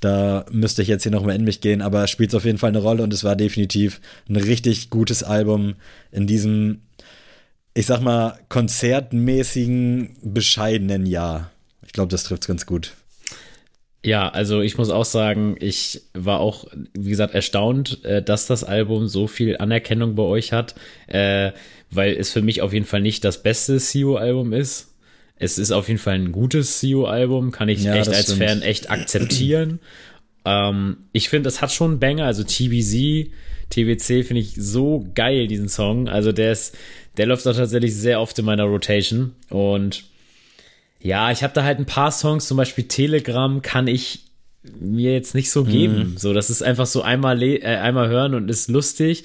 [0.00, 2.70] Da müsste ich jetzt hier nochmal in mich gehen, aber es spielt auf jeden Fall
[2.70, 5.74] eine Rolle und es war definitiv ein richtig gutes Album
[6.10, 6.80] in diesem,
[7.74, 11.50] ich sag mal, konzertmäßigen, bescheidenen Jahr.
[11.86, 12.94] Ich glaube, das trifft es ganz gut.
[14.04, 18.64] Ja, also ich muss auch sagen, ich war auch, wie gesagt, erstaunt, äh, dass das
[18.64, 20.74] Album so viel Anerkennung bei euch hat,
[21.06, 21.52] äh,
[21.90, 24.94] weil es für mich auf jeden Fall nicht das beste CEO-Album ist.
[25.36, 28.38] Es ist auf jeden Fall ein gutes CEO-Album, kann ich ja, echt als stimmt.
[28.42, 29.78] Fan echt akzeptieren.
[30.44, 33.30] ähm, ich finde, es hat schon Banger, also TBZ,
[33.72, 36.08] TBC finde ich so geil, diesen Song.
[36.08, 36.76] Also der ist,
[37.16, 40.04] der läuft auch tatsächlich sehr oft in meiner Rotation und
[41.00, 44.20] ja, ich habe da halt ein paar Songs, zum Beispiel Telegram, kann ich
[44.78, 46.12] mir jetzt nicht so geben.
[46.12, 46.16] Mhm.
[46.16, 49.24] So, das ist einfach so einmal, äh, einmal hören und ist lustig.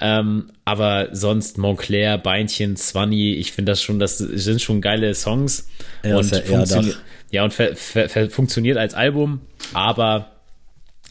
[0.00, 5.68] Ähm, aber sonst Montclair, Beinchen, Swanny, ich finde das schon, das sind schon geile Songs.
[6.04, 6.98] Ja, und funktioniert,
[7.30, 7.52] ja, und
[8.32, 9.40] funktioniert als Album,
[9.72, 10.32] aber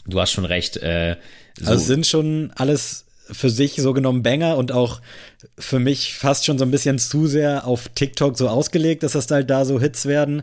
[0.06, 0.76] du hast schon recht.
[0.76, 1.16] Äh,
[1.58, 1.70] so.
[1.70, 5.00] Also sind schon alles für sich so genommen Banger und auch
[5.58, 9.30] für mich fast schon so ein bisschen zu sehr auf TikTok so ausgelegt, dass das
[9.30, 10.42] halt da so Hits werden.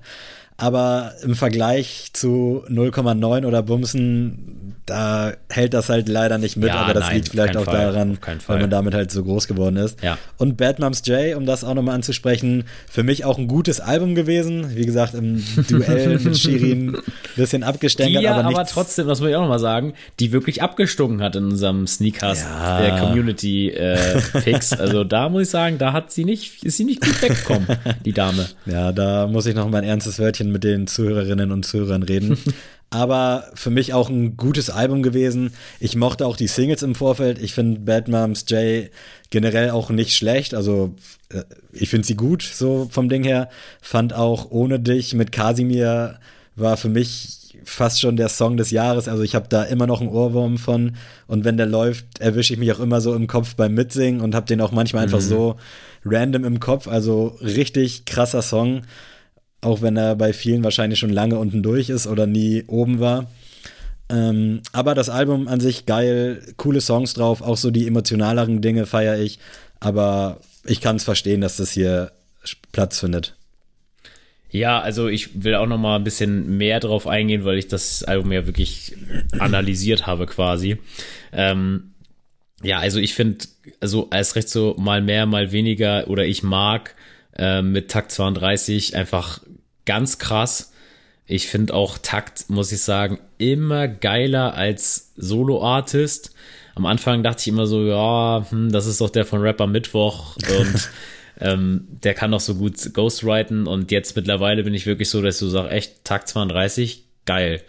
[0.64, 6.76] Aber im Vergleich zu 0,9 oder Bumsen, da hält das halt leider nicht mit, ja,
[6.76, 9.76] aber das nein, liegt vielleicht auch Fall, daran, weil man damit halt so groß geworden
[9.76, 10.02] ist.
[10.02, 10.18] Ja.
[10.38, 14.16] Und Bad Moms J, um das auch nochmal anzusprechen, für mich auch ein gutes Album
[14.16, 14.74] gewesen.
[14.74, 17.02] Wie gesagt, im Duell mit Shirin ein
[17.36, 20.62] bisschen abgestänkert, die ja, aber, aber trotzdem, das muss ich auch nochmal sagen, die wirklich
[20.62, 22.80] abgestunken hat in unserem Sneakers ja.
[22.86, 24.72] äh, Community äh, Picks.
[24.72, 27.68] also da muss ich sagen, da hat sie nicht, ist sie nicht gut weggekommen,
[28.06, 28.48] die Dame.
[28.66, 32.38] Ja, da muss ich noch ein ernstes Wörtchen mit den Zuhörerinnen und Zuhörern reden.
[32.94, 35.52] aber für mich auch ein gutes Album gewesen.
[35.80, 37.42] Ich mochte auch die Singles im Vorfeld.
[37.42, 38.90] Ich finde Bad Moms J
[39.32, 40.54] generell auch nicht schlecht.
[40.54, 40.94] Also
[41.30, 43.50] äh, ich finde sie gut, so vom Ding her.
[43.82, 46.20] Fand auch Ohne dich mit Kasimir
[46.56, 49.08] war für mich fast schon der Song des Jahres.
[49.08, 50.96] Also ich habe da immer noch einen Ohrwurm von.
[51.26, 54.36] Und wenn der läuft, erwische ich mich auch immer so im Kopf beim Mitsingen und
[54.36, 55.14] habe den auch manchmal mhm.
[55.14, 55.56] einfach so
[56.06, 56.88] random im Kopf.
[56.88, 58.84] Also richtig krasser Song
[59.64, 63.32] auch wenn er bei vielen wahrscheinlich schon lange unten durch ist oder nie oben war.
[64.10, 68.86] Ähm, aber das Album an sich geil, coole Songs drauf, auch so die emotionaleren Dinge
[68.86, 69.40] feiere ich.
[69.80, 72.12] Aber ich kann es verstehen, dass das hier
[72.72, 73.36] Platz findet.
[74.50, 78.04] Ja, also ich will auch noch mal ein bisschen mehr drauf eingehen, weil ich das
[78.04, 78.96] Album ja wirklich
[79.40, 80.78] analysiert habe quasi.
[81.32, 81.94] Ähm,
[82.62, 83.46] ja, also ich finde,
[83.80, 86.96] also als recht so mal mehr, mal weniger oder ich mag
[87.36, 89.42] äh, mit Takt 32 einfach
[89.86, 90.72] ganz krass.
[91.26, 96.34] Ich finde auch Takt, muss ich sagen, immer geiler als Solo-Artist.
[96.76, 100.36] Am Anfang dachte ich immer so, ja, hm, das ist doch der von Rapper Mittwoch
[100.38, 100.90] und
[101.40, 105.40] ähm, der kann doch so gut Ghostwriten und jetzt mittlerweile bin ich wirklich so, dass
[105.40, 107.62] du sagst, echt, Takt 32, geil.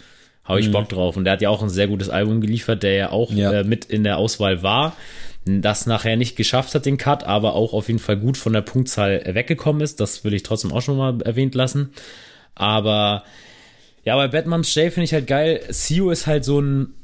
[0.46, 0.72] Hau ich mhm.
[0.72, 1.16] Bock drauf.
[1.16, 3.53] Und der hat ja auch ein sehr gutes Album geliefert, der ja auch ja.
[3.53, 4.96] Äh, mit in der Auswahl war
[5.46, 8.62] das nachher nicht geschafft hat, den Cut, aber auch auf jeden Fall gut von der
[8.62, 10.00] Punktzahl weggekommen ist.
[10.00, 11.90] Das will ich trotzdem auch schon mal erwähnt lassen.
[12.54, 13.24] Aber
[14.04, 15.61] ja, bei Batman's J finde ich halt geil.
[15.68, 16.94] Sio ist halt so ein,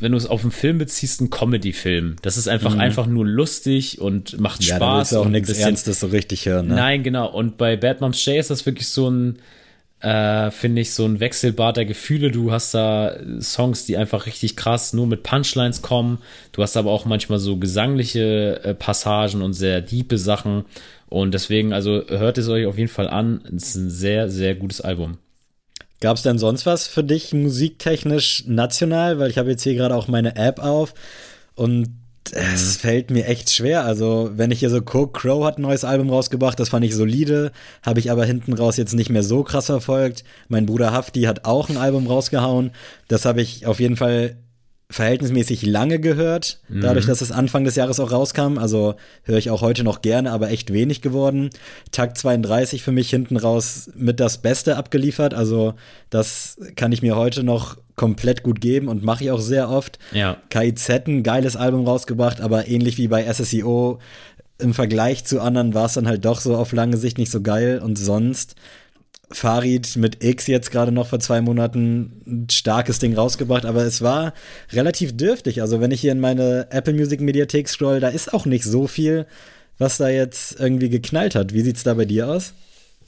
[0.00, 2.16] wenn du es auf einen Film beziehst, ein Comedy-Film.
[2.22, 2.80] Das ist einfach, mhm.
[2.80, 5.12] einfach nur lustig und macht ja, Spaß.
[5.12, 6.68] Ja, auch nichts Ernstes so richtig hören.
[6.68, 6.74] Ne?
[6.74, 7.30] Nein, genau.
[7.30, 9.38] Und bei Batman's J ist das wirklich so ein,
[10.04, 12.30] äh, finde ich, so ein Wechselbad der Gefühle.
[12.30, 16.18] Du hast da Songs, die einfach richtig krass nur mit Punchlines kommen.
[16.52, 20.66] Du hast aber auch manchmal so gesangliche äh, Passagen und sehr diepe Sachen.
[21.08, 23.40] Und deswegen, also hört es euch auf jeden Fall an.
[23.56, 25.16] Es ist ein sehr, sehr gutes Album.
[26.00, 29.18] Gab es denn sonst was für dich musiktechnisch national?
[29.18, 30.92] Weil ich habe jetzt hier gerade auch meine App auf
[31.54, 32.80] und es mhm.
[32.80, 33.84] fällt mir echt schwer.
[33.84, 36.94] Also, wenn ich hier so gucke, Crow hat ein neues Album rausgebracht, das fand ich
[36.94, 40.24] solide, habe ich aber hinten raus jetzt nicht mehr so krass verfolgt.
[40.48, 42.70] Mein Bruder Hafti hat auch ein Album rausgehauen.
[43.08, 44.36] Das habe ich auf jeden Fall
[44.94, 47.08] verhältnismäßig lange gehört, dadurch, mhm.
[47.08, 48.58] dass es Anfang des Jahres auch rauskam.
[48.58, 51.50] Also höre ich auch heute noch gerne, aber echt wenig geworden.
[51.90, 55.34] Takt 32 für mich hinten raus mit das Beste abgeliefert.
[55.34, 55.74] Also
[56.10, 59.98] das kann ich mir heute noch komplett gut geben und mache ich auch sehr oft.
[60.12, 60.36] Ja.
[60.50, 63.98] KIZ ein geiles Album rausgebracht, aber ähnlich wie bei SSEO
[64.58, 67.42] im Vergleich zu anderen war es dann halt doch so auf lange Sicht nicht so
[67.42, 68.54] geil und sonst
[69.30, 74.02] Farid mit X jetzt gerade noch vor zwei Monaten ein starkes Ding rausgebracht, aber es
[74.02, 74.34] war
[74.72, 75.62] relativ dürftig.
[75.62, 78.86] Also wenn ich hier in meine Apple Music Mediathek scroll, da ist auch nicht so
[78.86, 79.26] viel,
[79.78, 81.52] was da jetzt irgendwie geknallt hat.
[81.52, 82.54] Wie sieht's da bei dir aus?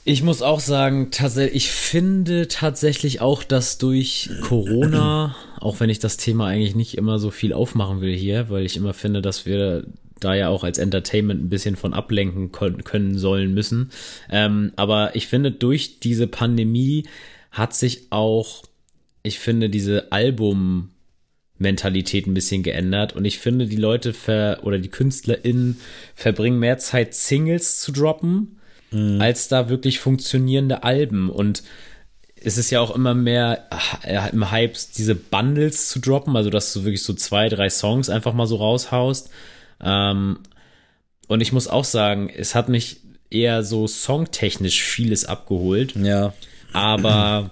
[0.08, 1.10] Ich muss auch sagen,
[1.52, 7.18] ich finde tatsächlich auch, dass durch Corona, auch wenn ich das Thema eigentlich nicht immer
[7.18, 9.84] so viel aufmachen will hier, weil ich immer finde, dass wir
[10.20, 13.90] da ja auch als Entertainment ein bisschen von ablenken können sollen müssen.
[14.30, 17.06] Ähm, aber ich finde, durch diese Pandemie
[17.50, 18.64] hat sich auch,
[19.22, 20.90] ich finde, diese Album
[21.58, 25.78] Mentalität ein bisschen geändert und ich finde, die Leute ver oder die KünstlerInnen
[26.14, 28.58] verbringen mehr Zeit, Singles zu droppen,
[28.90, 29.20] mhm.
[29.20, 31.62] als da wirklich funktionierende Alben und
[32.46, 33.68] es ist ja auch immer mehr
[34.04, 38.10] äh, im Hype, diese Bundles zu droppen, also dass du wirklich so zwei, drei Songs
[38.10, 39.30] einfach mal so raushaust.
[39.80, 40.38] Ähm,
[41.28, 45.94] und ich muss auch sagen, es hat mich eher so songtechnisch vieles abgeholt.
[45.96, 46.32] Ja.
[46.72, 47.50] Aber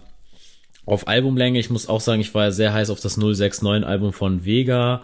[0.86, 4.12] auf Albumlänge, ich muss auch sagen, ich war ja sehr heiß auf das 069 Album
[4.12, 5.02] von Vega.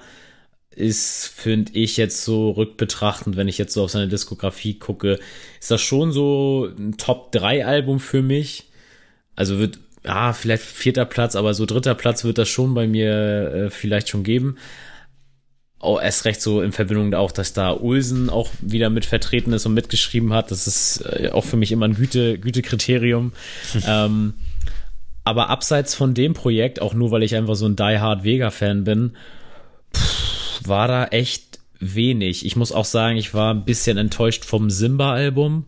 [0.71, 5.19] Ist, finde ich, jetzt so rückbetrachtend, wenn ich jetzt so auf seine Diskografie gucke,
[5.59, 8.69] ist das schon so ein Top 3 Album für mich.
[9.35, 13.53] Also wird, ja, vielleicht vierter Platz, aber so dritter Platz wird das schon bei mir
[13.53, 14.57] äh, vielleicht schon geben
[15.81, 19.67] oh, erst recht so in Verbindung auch, dass da Ulsen auch wieder mit vertreten ist
[19.67, 20.51] und mitgeschrieben hat.
[20.51, 23.33] Das ist äh, auch für mich immer ein Güte, Gütekriterium.
[23.87, 24.35] ähm,
[25.25, 28.85] aber abseits von dem Projekt, auch nur weil ich einfach so ein Die Hard Vega-Fan
[28.85, 29.17] bin,
[29.95, 32.45] pff, war da echt wenig.
[32.45, 35.65] Ich muss auch sagen, ich war ein bisschen enttäuscht vom Simba-Album.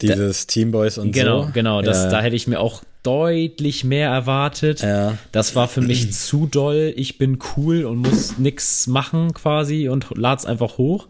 [0.00, 1.52] Dieses da, Team Boys und genau, so.
[1.52, 1.92] Genau, genau.
[1.92, 2.10] Ja.
[2.10, 4.82] Da hätte ich mir auch deutlich mehr erwartet.
[4.82, 5.16] Ja.
[5.30, 6.92] Das war für mich zu doll.
[6.96, 11.06] Ich bin cool und muss nix machen quasi und lad's einfach hoch.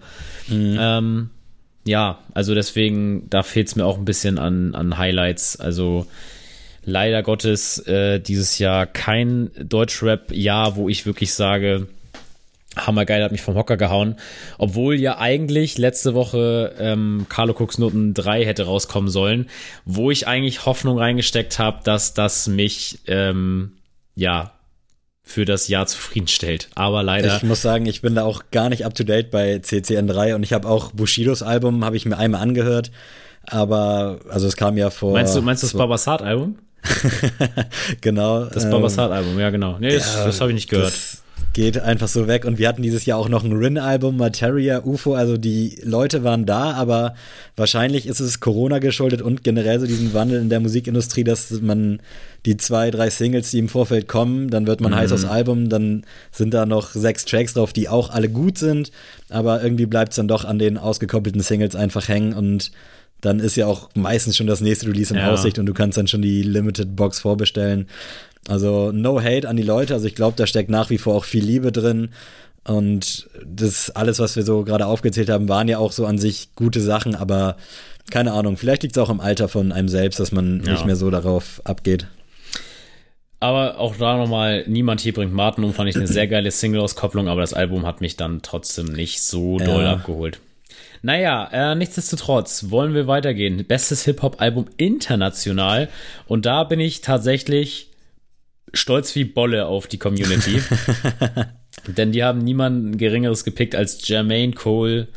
[0.49, 0.77] Mhm.
[0.79, 1.31] Ähm,
[1.85, 5.59] ja, also deswegen, da fehlt es mir auch ein bisschen an, an Highlights.
[5.59, 6.07] Also
[6.85, 11.87] leider Gottes äh, dieses Jahr kein Deutschrap-Jahr, wo ich wirklich sage,
[12.77, 14.17] Hammergeil hat mich vom Hocker gehauen.
[14.59, 19.49] Obwohl ja eigentlich letzte Woche ähm, Carlo Cooks Noten 3 hätte rauskommen sollen,
[19.85, 23.73] wo ich eigentlich Hoffnung reingesteckt habe, dass das mich ähm,
[24.15, 24.53] ja,
[25.23, 26.69] für das Jahr zufriedenstellt.
[26.75, 27.37] Aber leider.
[27.37, 30.43] Ich muss sagen, ich bin da auch gar nicht up to date bei CCN3 und
[30.45, 32.93] ich habe auch Bushidos Album, habe ich mir einmal angehört.
[33.43, 35.12] Aber, also es kam ja vor.
[35.12, 36.59] Meinst du, meinst du das Babasat-Album?
[38.01, 38.45] genau.
[38.45, 39.79] Das ähm, Babasat-Album, ja, genau.
[39.79, 40.89] Nee, das, ja, das habe ich nicht gehört.
[40.89, 42.44] Das, geht einfach so weg.
[42.44, 45.14] Und wir hatten dieses Jahr auch noch ein Rin-Album, Materia, UFO.
[45.14, 47.14] Also die Leute waren da, aber
[47.57, 52.01] wahrscheinlich ist es Corona geschuldet und generell so diesen Wandel in der Musikindustrie, dass man
[52.44, 54.96] die zwei, drei Singles, die im Vorfeld kommen, dann wird man mhm.
[54.96, 58.92] heiß aufs Album, dann sind da noch sechs Tracks drauf, die auch alle gut sind,
[59.31, 62.70] aber irgendwie bleibt es dann doch an den ausgekoppelten Singles einfach hängen und
[63.20, 65.33] dann ist ja auch meistens schon das nächste Release in ja.
[65.33, 67.88] Aussicht und du kannst dann schon die Limited Box vorbestellen.
[68.49, 69.95] Also no hate an die Leute.
[69.95, 72.11] Also ich glaube, da steckt nach wie vor auch viel Liebe drin.
[72.65, 76.49] Und das alles, was wir so gerade aufgezählt haben, waren ja auch so an sich
[76.57, 77.57] gute Sachen, aber
[78.11, 80.73] keine Ahnung, vielleicht liegt es auch im Alter von einem selbst, dass man ja.
[80.73, 82.07] nicht mehr so darauf abgeht.
[83.39, 87.29] Aber auch da nochmal, niemand hier bringt Martin um, fand ich eine sehr geile Single-Auskopplung,
[87.29, 89.93] aber das Album hat mich dann trotzdem nicht so doll ja.
[89.93, 90.41] abgeholt.
[91.03, 93.65] Naja, äh, nichtsdestotrotz wollen wir weitergehen.
[93.67, 95.89] Bestes Hip-Hop-Album international.
[96.27, 97.89] Und da bin ich tatsächlich
[98.72, 100.61] stolz wie Bolle auf die Community.
[101.87, 105.09] Denn die haben niemanden geringeres gepickt als Jermaine Cole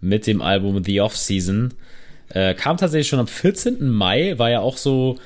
[0.00, 1.74] mit dem Album The Off-Season.
[2.28, 3.88] Äh, kam tatsächlich schon am 14.
[3.88, 5.18] Mai, war ja auch so,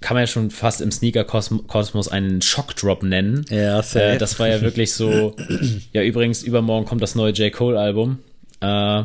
[0.00, 3.44] kann man ja schon fast im Sneaker-Kosmos einen Shock-Drop nennen.
[3.50, 5.36] Ja, äh, Das war ja wirklich so,
[5.92, 7.52] ja übrigens, übermorgen kommt das neue J.
[7.52, 8.18] Cole-Album.
[8.60, 9.04] Äh,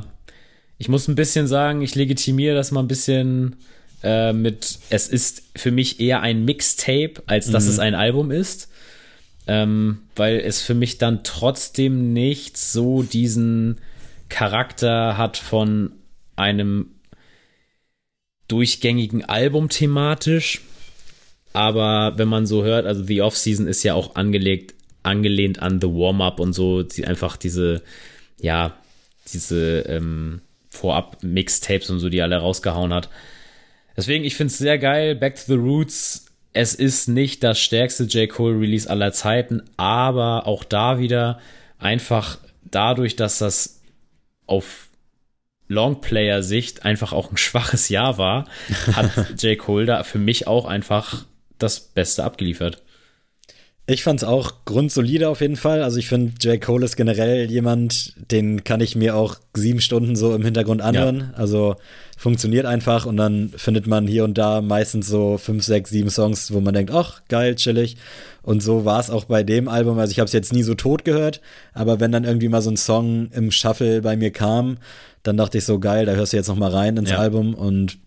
[0.77, 3.57] ich muss ein bisschen sagen, ich legitimiere das mal ein bisschen
[4.03, 7.69] äh, mit, es ist für mich eher ein Mixtape, als dass mhm.
[7.71, 8.69] es ein Album ist.
[9.47, 13.79] Ähm, weil es für mich dann trotzdem nicht so diesen
[14.27, 15.91] Charakter hat von
[16.35, 16.95] einem
[18.47, 20.61] durchgängigen Album thematisch.
[21.53, 25.87] Aber wenn man so hört, also The Off-Season ist ja auch angelegt, angelehnt an The
[25.87, 27.81] Warm-Up und so, die einfach diese,
[28.41, 28.77] ja,
[29.31, 33.09] diese ähm, Vorab-Mixtapes und so, die alle rausgehauen hat.
[33.97, 35.15] Deswegen, ich finde es sehr geil.
[35.15, 36.25] Back to the Roots.
[36.53, 38.29] Es ist nicht das stärkste J.
[38.29, 41.39] Cole Release aller Zeiten, aber auch da wieder
[41.79, 43.81] einfach dadurch, dass das
[44.45, 44.87] auf
[45.67, 48.45] Longplayer-Sicht einfach auch ein schwaches Jahr war,
[48.93, 49.57] hat J.
[49.57, 51.25] Cole da für mich auch einfach
[51.57, 52.83] das Beste abgeliefert.
[53.87, 55.83] Ich fand's auch grundsolide auf jeden Fall.
[55.83, 56.59] Also ich finde, J.
[56.59, 61.31] Cole ist generell jemand, den kann ich mir auch sieben Stunden so im Hintergrund anhören.
[61.31, 61.33] Ja.
[61.35, 61.75] Also
[62.17, 66.51] funktioniert einfach und dann findet man hier und da meistens so fünf, sechs, sieben Songs,
[66.51, 67.97] wo man denkt, ach, geil, chillig.
[68.41, 69.99] Und so war es auch bei dem Album.
[69.99, 71.41] Also ich habe es jetzt nie so tot gehört,
[71.73, 74.77] aber wenn dann irgendwie mal so ein Song im Shuffle bei mir kam,
[75.21, 77.17] dann dachte ich so, geil, da hörst du jetzt noch mal rein ins ja.
[77.17, 77.99] Album und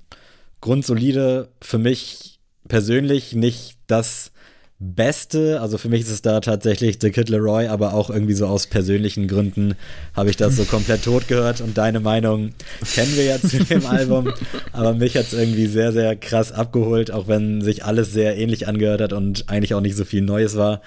[0.61, 4.33] grundsolide für mich persönlich nicht das
[4.81, 8.47] Beste, also für mich ist es da tatsächlich The Kid Leroy, aber auch irgendwie so
[8.47, 9.75] aus persönlichen Gründen
[10.15, 12.51] habe ich das so komplett tot gehört und deine Meinung
[12.95, 14.33] kennen wir ja zu dem Album,
[14.73, 18.69] aber mich hat es irgendwie sehr, sehr krass abgeholt, auch wenn sich alles sehr ähnlich
[18.69, 20.81] angehört hat und eigentlich auch nicht so viel Neues war.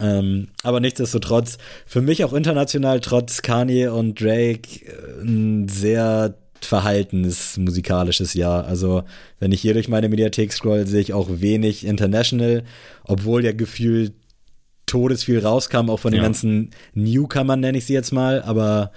[0.00, 7.56] Ähm, aber nichtsdestotrotz, für mich auch international, trotz Kanye und Drake, äh, ein sehr verhaltenes
[7.56, 8.66] musikalisches Jahr.
[8.66, 9.04] Also,
[9.38, 12.64] wenn ich hier durch meine Mediathek scroll, sehe ich auch wenig International,
[13.04, 14.12] obwohl ja gefühlt
[14.86, 16.24] todesviel rauskam, auch von den ja.
[16.24, 18.92] ganzen Newcomern, nenne ich sie jetzt mal, aber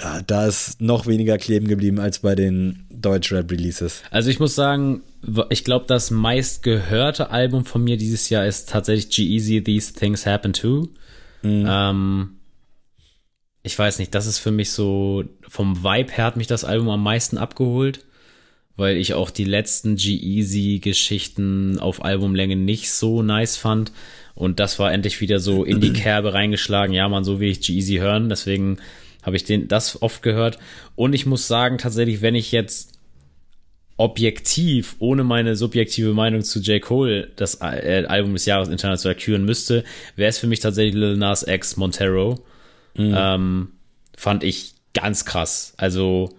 [0.00, 4.02] ja, da ist noch weniger kleben geblieben als bei den Deutschrap-Releases.
[4.10, 5.02] Also ich muss sagen,
[5.50, 10.52] ich glaube, das meistgehörte Album von mir dieses Jahr ist tatsächlich G-Eazy, These Things Happen
[10.52, 10.88] Too.
[11.42, 11.66] Mhm.
[11.68, 12.30] Ähm,
[13.68, 16.88] ich weiß nicht, das ist für mich so, vom Vibe her hat mich das Album
[16.88, 18.02] am meisten abgeholt,
[18.76, 23.92] weil ich auch die letzten G-Easy-Geschichten auf Albumlänge nicht so nice fand.
[24.34, 26.94] Und das war endlich wieder so in die Kerbe reingeschlagen.
[26.94, 28.30] Ja, man, so will ich G-Easy hören.
[28.30, 28.78] Deswegen
[29.22, 30.58] habe ich den, das oft gehört.
[30.96, 32.98] Und ich muss sagen, tatsächlich, wenn ich jetzt
[33.98, 36.80] objektiv, ohne meine subjektive Meinung zu J.
[36.80, 39.84] Cole, das äh, Album des Jahres international küren müsste,
[40.16, 42.42] wäre es für mich tatsächlich Lil Nas X Montero.
[42.98, 43.14] Mhm.
[43.16, 43.68] Ähm,
[44.16, 45.74] fand ich ganz krass.
[45.76, 46.36] Also.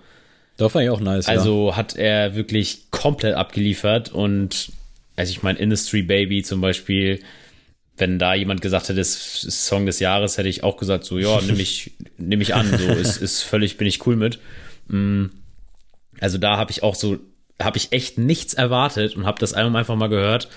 [0.57, 1.27] Da fand ich auch nice.
[1.27, 1.77] Also ja.
[1.77, 4.73] hat er wirklich komplett abgeliefert und,
[5.15, 7.21] also ich meine, Industry Baby zum Beispiel,
[7.97, 11.17] wenn da jemand gesagt hätte, das ist Song des Jahres, hätte ich auch gesagt, so,
[11.17, 14.39] ja, nehme ich, nehm ich an, so, ist, ist völlig, bin ich cool mit.
[14.87, 15.27] Mm.
[16.19, 17.17] Also da habe ich auch so,
[17.61, 20.49] habe ich echt nichts erwartet und habe das Album einfach mal gehört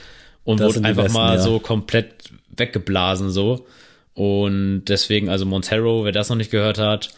[0.42, 1.42] und das wurde einfach besten, mal ja.
[1.42, 2.14] so komplett
[2.56, 3.66] weggeblasen, so.
[4.14, 7.10] Und deswegen, also Montero, wer das noch nicht gehört hat,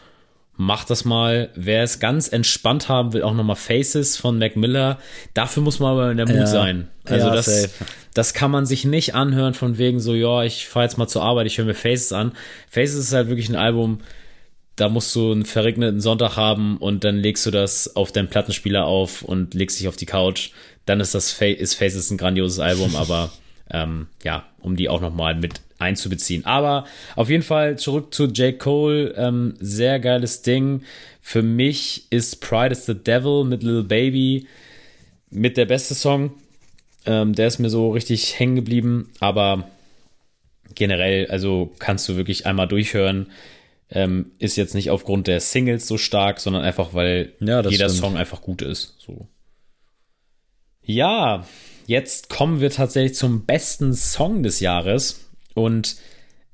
[0.57, 1.51] macht das mal.
[1.55, 4.99] Wer es ganz entspannt haben will, auch nochmal Faces von Mac Miller.
[5.35, 6.47] Dafür muss man aber in der Mut ja.
[6.47, 6.89] sein.
[7.05, 7.85] Also ja, das, safe.
[8.15, 11.23] das kann man sich nicht anhören von wegen so, ja, ich fahre jetzt mal zur
[11.23, 12.33] Arbeit, ich höre mir Faces an.
[12.71, 13.99] Faces ist halt wirklich ein Album,
[14.77, 18.87] da musst du einen verregneten Sonntag haben und dann legst du das auf deinen Plattenspieler
[18.87, 20.51] auf und legst dich auf die Couch.
[20.87, 23.31] Dann ist das Fa ist Faces ein grandioses Album, aber
[23.75, 26.47] ähm, ja, um die auch nochmal mit einzubeziehen.
[26.47, 26.85] Aber
[27.17, 28.59] auf jeden Fall zurück zu J.
[28.59, 29.15] Cole.
[29.17, 30.83] Ähm, sehr geiles Ding.
[31.21, 34.47] Für mich ist Pride is the Devil mit Little Baby
[35.31, 36.33] mit der beste Song.
[37.05, 39.11] Ähm, der ist mir so richtig hängen geblieben.
[39.19, 39.69] Aber
[40.75, 43.27] generell, also kannst du wirklich einmal durchhören.
[43.91, 47.91] Ähm, ist jetzt nicht aufgrund der Singles so stark, sondern einfach, weil ja, jeder stimmt.
[47.91, 48.95] Song einfach gut ist.
[48.99, 49.29] So.
[50.83, 51.45] Ja,
[51.87, 55.21] jetzt kommen wir tatsächlich zum besten Song des Jahres.
[55.55, 55.97] Und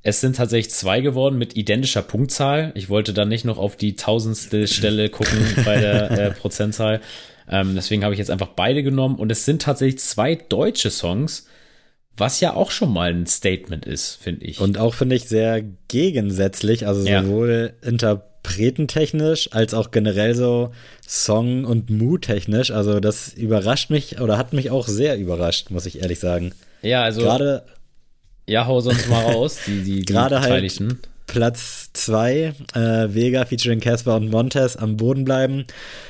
[0.03, 2.73] es sind tatsächlich zwei geworden mit identischer Punktzahl.
[2.75, 7.01] Ich wollte dann nicht noch auf die tausendste Stelle gucken bei der äh, Prozentzahl.
[7.49, 9.17] Ähm, deswegen habe ich jetzt einfach beide genommen.
[9.17, 11.47] Und es sind tatsächlich zwei deutsche Songs,
[12.17, 14.61] was ja auch schon mal ein Statement ist, finde ich.
[14.61, 17.91] Und auch finde ich sehr gegensätzlich, also sowohl ja.
[18.43, 20.73] Interpretentechnisch als auch generell so
[21.07, 22.71] Song- und Mood-technisch.
[22.71, 26.53] Also das überrascht mich oder hat mich auch sehr überrascht, muss ich ehrlich sagen.
[26.83, 27.65] Ja, also gerade
[28.47, 30.81] ja, hau sonst mal raus, die, die, die Gerade halt
[31.31, 35.65] Platz 2, äh, Vega featuring Casper und Montez am Boden bleiben.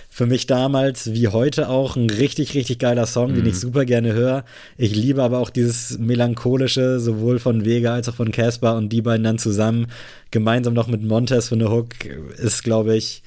[0.08, 3.34] Für mich damals, wie heute auch, ein richtig, richtig geiler Song, mhm.
[3.34, 3.58] den ich mhm.
[3.58, 4.46] super gerne höre.
[4.78, 9.02] Ich liebe aber auch dieses melancholische, sowohl von Vega als auch von Casper und die
[9.02, 9.88] beiden dann zusammen,
[10.30, 11.88] gemeinsam noch mit Montez für eine Hook,
[12.38, 13.22] ist, glaube ich,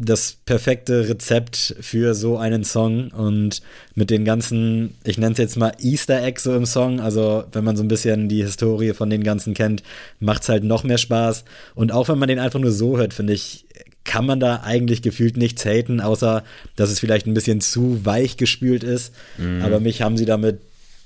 [0.00, 3.62] das perfekte Rezept für so einen Song und
[3.94, 7.64] mit den ganzen, ich nenne es jetzt mal Easter Eggs so im Song, also wenn
[7.64, 9.82] man so ein bisschen die Historie von den ganzen kennt,
[10.20, 11.44] macht es halt noch mehr Spaß
[11.74, 13.66] und auch wenn man den einfach nur so hört, finde ich,
[14.04, 16.44] kann man da eigentlich gefühlt nichts haten, außer
[16.76, 19.62] dass es vielleicht ein bisschen zu weich gespült ist, mhm.
[19.62, 20.60] aber mich haben sie damit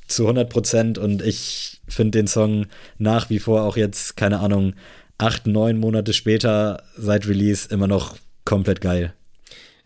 [0.07, 2.67] zu 100 Prozent und ich finde den Song
[2.99, 4.75] nach wie vor auch jetzt, keine Ahnung,
[5.17, 9.15] acht, neun Monate später seit Release immer noch komplett geil.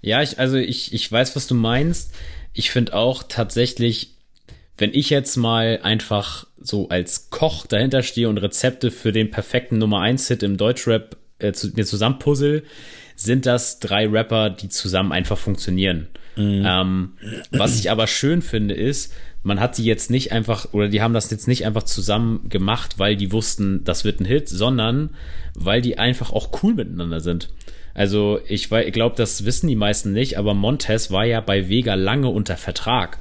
[0.01, 2.15] Ja, ich, also ich, ich weiß, was du meinst.
[2.53, 4.15] Ich finde auch tatsächlich,
[4.79, 9.79] wenn ich jetzt mal einfach so als Koch dahinter stehe und Rezepte für den perfekten
[9.79, 12.63] Nummer 1 Hit im Deutschrap äh, zu, mir zusammenpuzzle,
[13.15, 16.09] sind das drei Rapper, die zusammen einfach funktionieren.
[16.37, 16.65] Mhm.
[16.67, 17.13] Ähm,
[17.51, 21.15] was ich aber schön finde, ist, man hat die jetzt nicht einfach, oder die haben
[21.15, 25.11] das jetzt nicht einfach zusammen gemacht, weil die wussten, das wird ein Hit, sondern
[25.55, 27.49] weil die einfach auch cool miteinander sind.
[27.97, 31.95] Also ich, ich glaube, das wissen die meisten nicht, aber Montez war ja bei Vega
[31.95, 33.19] lange unter Vertrag.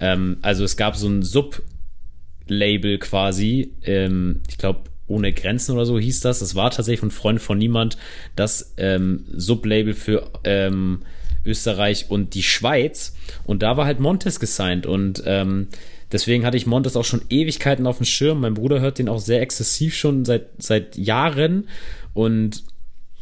[0.00, 5.98] Ähm, also es gab so ein Sub-Label quasi, ähm, ich glaube, ohne Grenzen oder so
[5.98, 6.38] hieß das.
[6.38, 7.98] Das war tatsächlich von Freunden von niemand
[8.34, 11.02] das ähm, Sublabel für ähm,
[11.44, 13.14] Österreich und die Schweiz.
[13.44, 14.86] Und da war halt Montes gesigned.
[14.86, 15.68] Und ähm,
[16.10, 18.40] deswegen hatte ich Montes auch schon Ewigkeiten auf dem Schirm.
[18.40, 21.68] Mein Bruder hört den auch sehr exzessiv schon seit, seit Jahren.
[22.14, 22.64] Und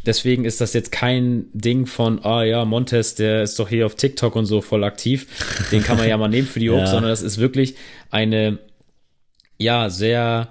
[0.05, 3.95] Deswegen ist das jetzt kein Ding von, ah ja, Montes, der ist doch hier auf
[3.95, 5.27] TikTok und so voll aktiv.
[5.71, 6.87] Den kann man ja mal nehmen für die Hook, ja.
[6.87, 7.77] sondern das ist wirklich
[8.11, 8.59] eine,
[9.59, 10.49] ja, sehr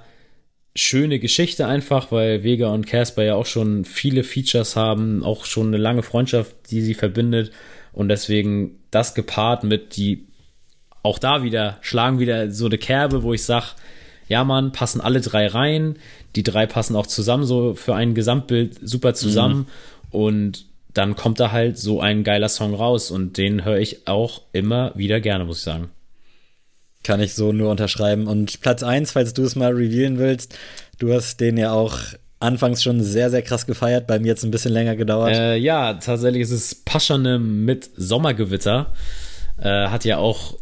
[0.76, 5.68] schöne Geschichte einfach, weil Vega und Casper ja auch schon viele Features haben, auch schon
[5.68, 7.52] eine lange Freundschaft, die sie verbindet.
[7.91, 10.28] Und deswegen das gepaart mit die,
[11.04, 13.76] auch da wieder, schlagen wieder so eine Kerbe, wo ich sag,
[14.32, 15.98] ja man, passen alle drei rein
[16.36, 19.58] die drei passen auch zusammen, so für ein Gesamtbild super zusammen.
[19.58, 19.66] Mhm.
[20.12, 24.42] Und dann kommt da halt so ein geiler Song raus und den höre ich auch
[24.52, 25.90] immer wieder gerne, muss ich sagen.
[27.04, 28.28] Kann ich so nur unterschreiben.
[28.28, 30.58] Und Platz 1, falls du es mal revealen willst,
[31.00, 31.98] du hast den ja auch
[32.40, 35.34] anfangs schon sehr, sehr krass gefeiert, bei mir jetzt ein bisschen länger gedauert.
[35.34, 38.94] Äh, ja, tatsächlich ist es Paschane mit Sommergewitter.
[39.58, 40.58] Äh, hat ja auch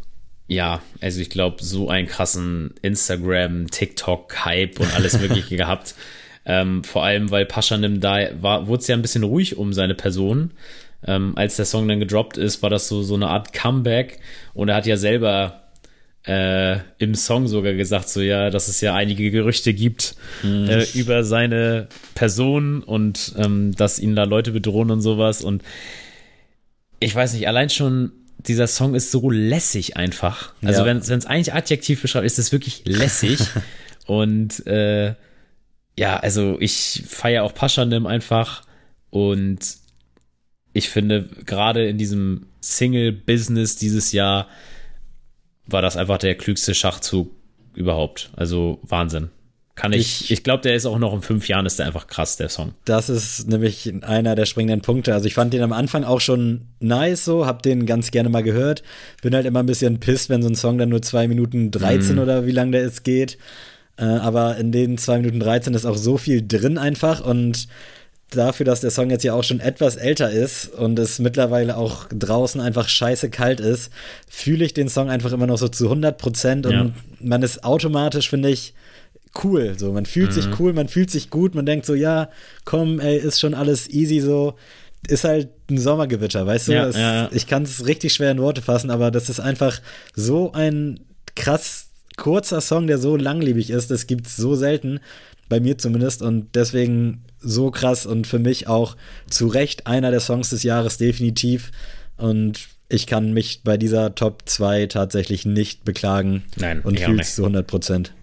[0.49, 5.93] ja, also ich glaube, so einen krassen Instagram, TikTok-Hype und alles Mögliche gehabt.
[6.43, 9.93] Ähm, vor allem, weil Paschanim da war, wurde es ja ein bisschen ruhig um seine
[9.93, 10.51] Person.
[11.05, 14.19] Ähm, als der Song dann gedroppt ist, war das so, so eine Art Comeback.
[14.55, 15.69] Und er hat ja selber
[16.25, 20.67] äh, im Song sogar gesagt, so ja, dass es ja einige Gerüchte gibt mhm.
[20.67, 25.43] äh, über seine Person und ähm, dass ihn da Leute bedrohen und sowas.
[25.43, 25.61] Und
[26.99, 30.53] ich weiß nicht, allein schon dieser Song ist so lässig einfach.
[30.63, 30.85] Also ja.
[30.85, 33.39] wenn es eigentlich adjektiv beschreibt, ist es wirklich lässig.
[34.05, 35.13] und äh,
[35.97, 38.63] ja, also ich feiere auch Paschanim einfach
[39.09, 39.59] und
[40.71, 44.47] ich finde gerade in diesem Single-Business dieses Jahr
[45.65, 47.31] war das einfach der klügste Schachzug
[47.73, 48.31] überhaupt.
[48.35, 49.29] Also Wahnsinn.
[49.79, 52.07] Kann ich, ich, ich glaube, der ist auch noch in fünf Jahren, ist der einfach
[52.07, 52.73] krass, der Song.
[52.83, 55.13] Das ist nämlich einer der springenden Punkte.
[55.13, 58.43] Also ich fand den am Anfang auch schon nice so, hab den ganz gerne mal
[58.43, 58.83] gehört.
[59.21, 62.15] Bin halt immer ein bisschen pisst, wenn so ein Song dann nur zwei Minuten 13
[62.15, 62.21] mhm.
[62.21, 63.37] oder wie lang der ist geht.
[63.95, 67.69] Äh, aber in den zwei Minuten 13 ist auch so viel drin einfach und
[68.31, 72.05] dafür, dass der Song jetzt ja auch schon etwas älter ist und es mittlerweile auch
[72.11, 73.93] draußen einfach scheiße kalt ist,
[74.27, 76.91] fühle ich den Song einfach immer noch so zu 100 Prozent und ja.
[77.21, 78.73] man ist automatisch, finde ich,
[79.43, 79.77] cool.
[79.77, 80.33] So, man fühlt mhm.
[80.33, 82.29] sich cool, man fühlt sich gut, man denkt so, ja,
[82.65, 84.55] komm, ey, ist schon alles easy so.
[85.07, 86.73] Ist halt ein Sommergewitter, weißt du?
[86.73, 87.29] Ja, es, ja.
[87.31, 89.81] Ich kann es richtig schwer in Worte fassen, aber das ist einfach
[90.13, 90.99] so ein
[91.35, 93.91] krass kurzer Song, der so langlebig ist.
[93.91, 94.99] Das gibt es so selten,
[95.47, 96.21] bei mir zumindest.
[96.21, 98.97] Und deswegen so krass und für mich auch
[99.29, 101.71] zu Recht einer der Songs des Jahres definitiv.
[102.17, 106.43] Und ich kann mich bei dieser Top 2 tatsächlich nicht beklagen.
[106.57, 108.13] Nein, und fühle es zu 100 Prozent.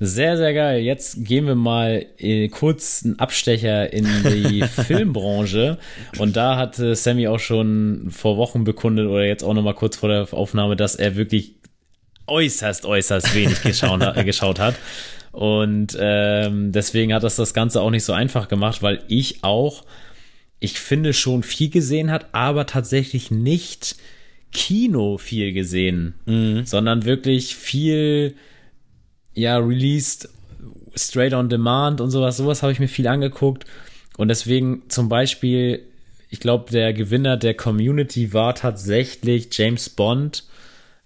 [0.00, 0.80] Sehr, sehr geil.
[0.82, 5.78] Jetzt gehen wir mal äh, kurz einen Abstecher in die Filmbranche.
[6.18, 10.08] Und da hatte Sammy auch schon vor Wochen bekundet oder jetzt auch nochmal kurz vor
[10.08, 11.54] der Aufnahme, dass er wirklich
[12.26, 14.74] äußerst, äußerst wenig geschaut, geschaut hat.
[15.32, 19.84] Und ähm, deswegen hat das das Ganze auch nicht so einfach gemacht, weil ich auch,
[20.60, 23.96] ich finde, schon viel gesehen hat, aber tatsächlich nicht
[24.52, 26.64] Kino viel gesehen, mhm.
[26.64, 28.36] sondern wirklich viel,
[29.34, 30.28] ja, released,
[30.94, 32.36] straight on demand und sowas.
[32.36, 33.64] Sowas habe ich mir viel angeguckt.
[34.16, 35.82] Und deswegen zum Beispiel,
[36.30, 40.44] ich glaube, der Gewinner der Community war tatsächlich James Bond.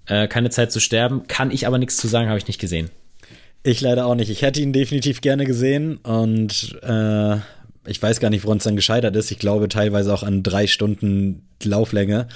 [0.07, 1.27] Äh, keine Zeit zu sterben.
[1.27, 2.91] Kann ich aber nichts zu sagen, habe ich nicht gesehen.
[3.63, 4.31] Ich leider auch nicht.
[4.31, 7.37] Ich hätte ihn definitiv gerne gesehen und äh,
[7.87, 9.31] ich weiß gar nicht, woran es dann gescheitert ist.
[9.31, 12.29] Ich glaube teilweise auch an drei Stunden Lauflänge.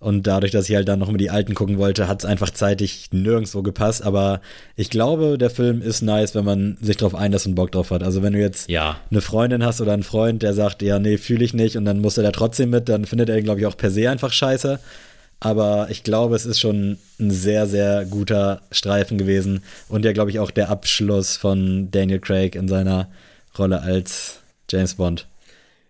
[0.00, 2.50] Und dadurch, dass ich halt dann noch mal die alten gucken wollte, hat es einfach
[2.50, 4.04] zeitig nirgendwo gepasst.
[4.04, 4.40] Aber
[4.76, 8.04] ich glaube, der Film ist nice, wenn man sich drauf einlässt und Bock drauf hat.
[8.04, 9.00] Also wenn du jetzt ja.
[9.10, 12.00] eine Freundin hast oder einen Freund, der sagt, ja, nee, fühle ich nicht und dann
[12.00, 14.32] muss er da trotzdem mit, dann findet er ihn, glaube ich, auch per se einfach
[14.32, 14.78] scheiße.
[15.40, 19.62] Aber ich glaube, es ist schon ein sehr, sehr guter Streifen gewesen.
[19.88, 23.08] Und ja, glaube ich, auch der Abschluss von Daniel Craig in seiner
[23.56, 24.40] Rolle als
[24.70, 25.26] James Bond.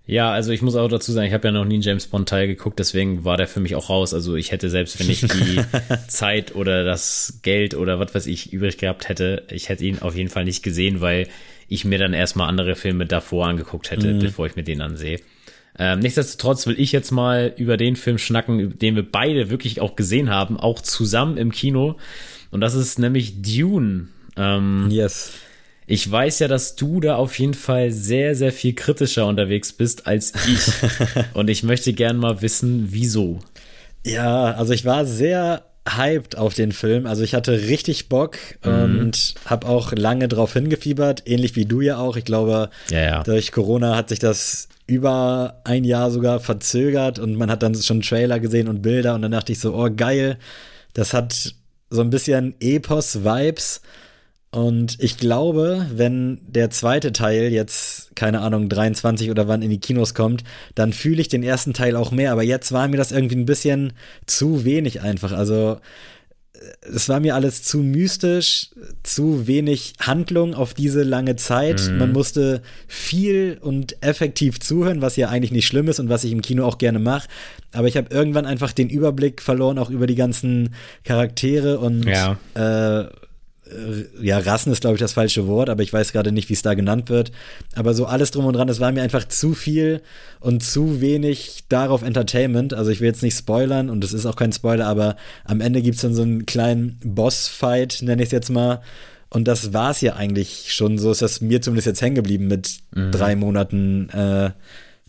[0.08, 2.30] Ja, also ich muss auch dazu sagen, ich habe ja noch nie einen James Bond
[2.30, 4.14] Teil geguckt, deswegen war der für mich auch raus.
[4.14, 5.60] Also ich hätte selbst, wenn ich die
[6.08, 10.16] Zeit oder das Geld oder was weiß ich übrig gehabt hätte, ich hätte ihn auf
[10.16, 11.28] jeden Fall nicht gesehen, weil
[11.68, 14.20] ich mir dann erstmal andere Filme davor angeguckt hätte, mhm.
[14.20, 15.20] bevor ich mir den ansehe.
[15.78, 19.94] Ähm, nichtsdestotrotz will ich jetzt mal über den Film schnacken, den wir beide wirklich auch
[19.94, 21.98] gesehen haben, auch zusammen im Kino.
[22.50, 24.08] Und das ist nämlich Dune.
[24.38, 25.34] Ähm, yes.
[25.90, 30.06] Ich weiß ja, dass du da auf jeden Fall sehr, sehr viel kritischer unterwegs bist
[30.06, 30.60] als ich.
[31.34, 33.38] Und ich möchte gern mal wissen, wieso.
[34.04, 37.06] Ja, also ich war sehr hyped auf den Film.
[37.06, 38.98] Also ich hatte richtig Bock mhm.
[39.00, 42.16] und habe auch lange drauf hingefiebert, ähnlich wie du ja auch.
[42.16, 43.22] Ich glaube, ja, ja.
[43.22, 48.02] durch Corona hat sich das über ein Jahr sogar verzögert und man hat dann schon
[48.02, 50.38] Trailer gesehen und Bilder und dann dachte ich so, oh geil,
[50.92, 51.54] das hat
[51.88, 53.80] so ein bisschen Epos-Vibes.
[54.50, 59.80] Und ich glaube, wenn der zweite Teil jetzt, keine Ahnung, 23 oder wann in die
[59.80, 60.42] Kinos kommt,
[60.74, 62.32] dann fühle ich den ersten Teil auch mehr.
[62.32, 63.92] Aber jetzt war mir das irgendwie ein bisschen
[64.26, 65.32] zu wenig einfach.
[65.32, 65.78] Also
[66.80, 68.70] es war mir alles zu mystisch,
[69.02, 71.88] zu wenig Handlung auf diese lange Zeit.
[71.88, 71.98] Mhm.
[71.98, 76.32] Man musste viel und effektiv zuhören, was ja eigentlich nicht schlimm ist und was ich
[76.32, 77.28] im Kino auch gerne mache.
[77.72, 80.74] Aber ich habe irgendwann einfach den Überblick verloren, auch über die ganzen
[81.04, 82.38] Charaktere und ja.
[82.56, 83.08] äh, äh,
[84.20, 86.62] ja, Rassen ist, glaube ich, das falsche Wort, aber ich weiß gerade nicht, wie es
[86.62, 87.32] da genannt wird.
[87.74, 90.02] Aber so alles drum und dran, es war mir einfach zu viel
[90.40, 92.74] und zu wenig darauf Entertainment.
[92.74, 95.82] Also ich will jetzt nicht spoilern und es ist auch kein Spoiler, aber am Ende
[95.82, 98.80] gibt es dann so einen kleinen Boss-Fight, nenne ich es jetzt mal.
[99.30, 100.98] Und das war es ja eigentlich schon.
[100.98, 103.12] So ist das mir zumindest jetzt hängen geblieben mit mhm.
[103.12, 104.50] drei Monaten äh,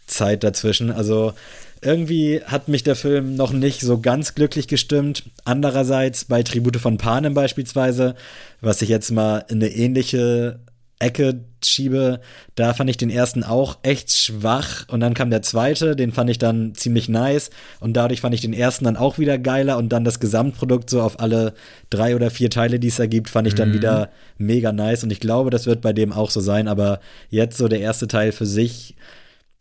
[0.08, 0.92] Zeit dazwischen.
[0.92, 1.34] Also
[1.82, 5.24] irgendwie hat mich der Film noch nicht so ganz glücklich gestimmt.
[5.46, 8.16] Andererseits bei Tribute von Panem beispielsweise,
[8.62, 10.60] was ich jetzt mal in eine ähnliche
[11.00, 12.20] Ecke schiebe,
[12.56, 16.30] da fand ich den ersten auch echt schwach und dann kam der zweite, den fand
[16.30, 19.90] ich dann ziemlich nice und dadurch fand ich den ersten dann auch wieder geiler und
[19.90, 21.54] dann das Gesamtprodukt so auf alle
[21.90, 23.74] drei oder vier Teile, die es ergibt, fand ich dann mhm.
[23.76, 27.00] wieder mega nice und ich glaube, das wird bei dem auch so sein, aber
[27.30, 28.96] jetzt so der erste Teil für sich,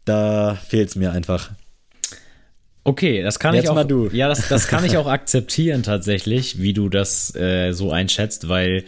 [0.05, 1.51] da fehlt es mir einfach.
[2.89, 3.75] Okay, das kann Jetzt ich auch.
[3.75, 4.09] Mal du.
[4.13, 8.85] Ja, das, das kann ich auch akzeptieren tatsächlich, wie du das äh, so einschätzt, weil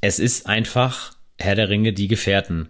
[0.00, 2.68] es ist einfach Herr der Ringe die Gefährten.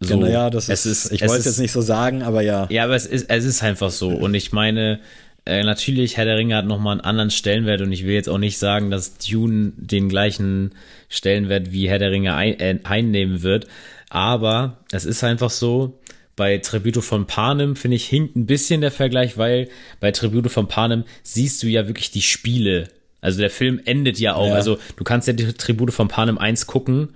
[0.00, 2.66] So, ja, naja, das ist, ist ich wollte es jetzt nicht so sagen, aber ja.
[2.68, 4.10] Ja, aber es ist, es ist einfach so.
[4.10, 5.00] Und ich meine,
[5.46, 8.36] äh, natürlich, Herr der Ringe hat nochmal einen anderen Stellenwert und ich will jetzt auch
[8.36, 10.74] nicht sagen, dass Dune den gleichen
[11.08, 13.68] Stellenwert wie Herr der Ringe ein, äh, einnehmen wird.
[14.10, 15.98] Aber es ist einfach so,
[16.36, 19.68] bei Tributo von Panem, finde ich, hinkt ein bisschen der Vergleich, weil
[20.00, 22.88] bei Tributo von Panem siehst du ja wirklich die Spiele.
[23.20, 24.48] Also der Film endet ja auch.
[24.48, 24.54] Ja.
[24.54, 27.14] Also du kannst ja die Tribute von Panem 1 gucken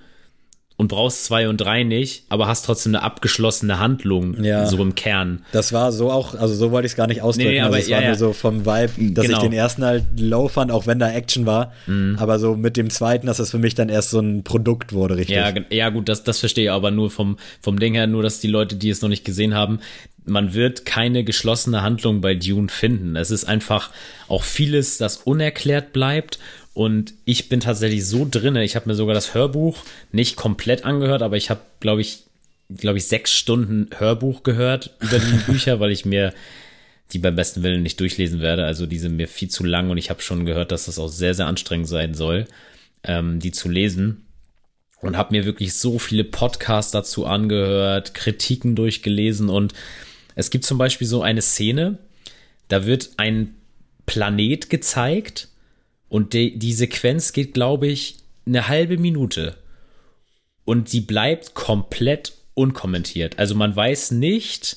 [0.80, 4.64] und brauchst zwei und drei nicht, aber hast trotzdem eine abgeschlossene Handlung, ja.
[4.64, 5.44] so im Kern.
[5.52, 7.84] Das war so auch, also so wollte ich es gar nicht ausdrücken, nee, aber also
[7.84, 8.08] es ja, war ja.
[8.08, 9.36] nur so vom Vibe, dass genau.
[9.36, 12.16] ich den ersten halt low fand, auch wenn da Action war, mhm.
[12.18, 15.18] aber so mit dem zweiten, dass das für mich dann erst so ein Produkt wurde,
[15.18, 15.36] richtig.
[15.36, 18.40] Ja, ja gut, das, das verstehe ich aber nur vom, vom Ding her, nur dass
[18.40, 19.80] die Leute, die es noch nicht gesehen haben,
[20.24, 23.16] man wird keine geschlossene Handlung bei Dune finden.
[23.16, 23.90] Es ist einfach
[24.28, 26.38] auch vieles, das unerklärt bleibt
[26.72, 28.64] und ich bin tatsächlich so drinne.
[28.64, 29.78] Ich habe mir sogar das Hörbuch
[30.12, 32.24] nicht komplett angehört, aber ich habe, glaube ich,
[32.68, 36.32] glaube ich, sechs Stunden Hörbuch gehört über die Bücher, weil ich mir
[37.12, 38.64] die beim besten Willen nicht durchlesen werde.
[38.64, 41.08] Also die sind mir viel zu lang und ich habe schon gehört, dass das auch
[41.08, 42.46] sehr, sehr anstrengend sein soll,
[43.02, 44.24] ähm, die zu lesen.
[45.00, 49.72] Und habe mir wirklich so viele Podcasts dazu angehört, Kritiken durchgelesen und
[50.36, 51.98] es gibt zum Beispiel so eine Szene,
[52.68, 53.54] da wird ein
[54.06, 55.48] Planet gezeigt
[56.10, 59.56] und die, die Sequenz geht, glaube ich, eine halbe Minute.
[60.66, 63.38] Und die bleibt komplett unkommentiert.
[63.38, 64.76] Also man weiß nicht,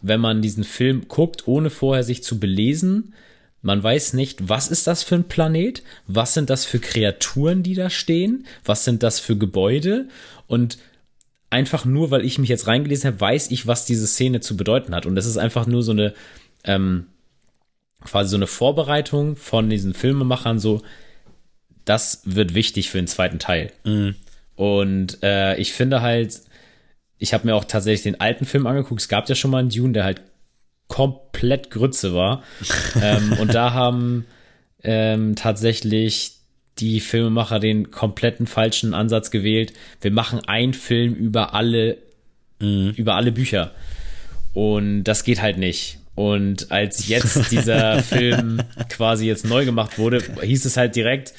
[0.00, 3.14] wenn man diesen Film guckt, ohne vorher sich zu belesen,
[3.60, 7.74] man weiß nicht, was ist das für ein Planet, was sind das für Kreaturen, die
[7.74, 10.08] da stehen, was sind das für Gebäude
[10.48, 10.78] und
[11.50, 14.94] einfach nur, weil ich mich jetzt reingelesen habe, weiß ich, was diese Szene zu bedeuten
[14.94, 16.12] hat und das ist einfach nur so eine
[16.64, 17.06] ähm,
[18.04, 20.82] quasi so eine Vorbereitung von diesen Filmemachern, so,
[21.84, 23.72] das wird wichtig für den zweiten Teil.
[23.84, 24.14] Mhm.
[24.54, 26.40] Und äh, ich finde halt,
[27.18, 29.00] ich habe mir auch tatsächlich den alten Film angeguckt.
[29.00, 30.20] Es gab ja schon mal einen Dune, der halt
[30.88, 32.42] komplett Grütze war.
[33.02, 34.26] ähm, und da haben
[34.82, 36.38] ähm, tatsächlich
[36.78, 39.72] die Filmemacher den kompletten falschen Ansatz gewählt.
[40.00, 41.98] Wir machen einen Film über alle,
[42.60, 42.92] mhm.
[42.96, 43.72] über alle Bücher.
[44.52, 45.98] Und das geht halt nicht.
[46.14, 51.32] Und als jetzt dieser Film quasi jetzt neu gemacht wurde, hieß es halt direkt,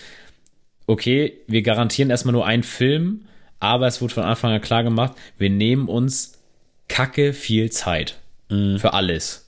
[0.88, 3.26] okay, wir garantieren erstmal nur einen Film,
[3.59, 6.39] aber es wurde von Anfang an klar gemacht, wir nehmen uns
[6.88, 8.17] kacke viel Zeit
[8.49, 8.80] mhm.
[8.80, 9.43] für alles.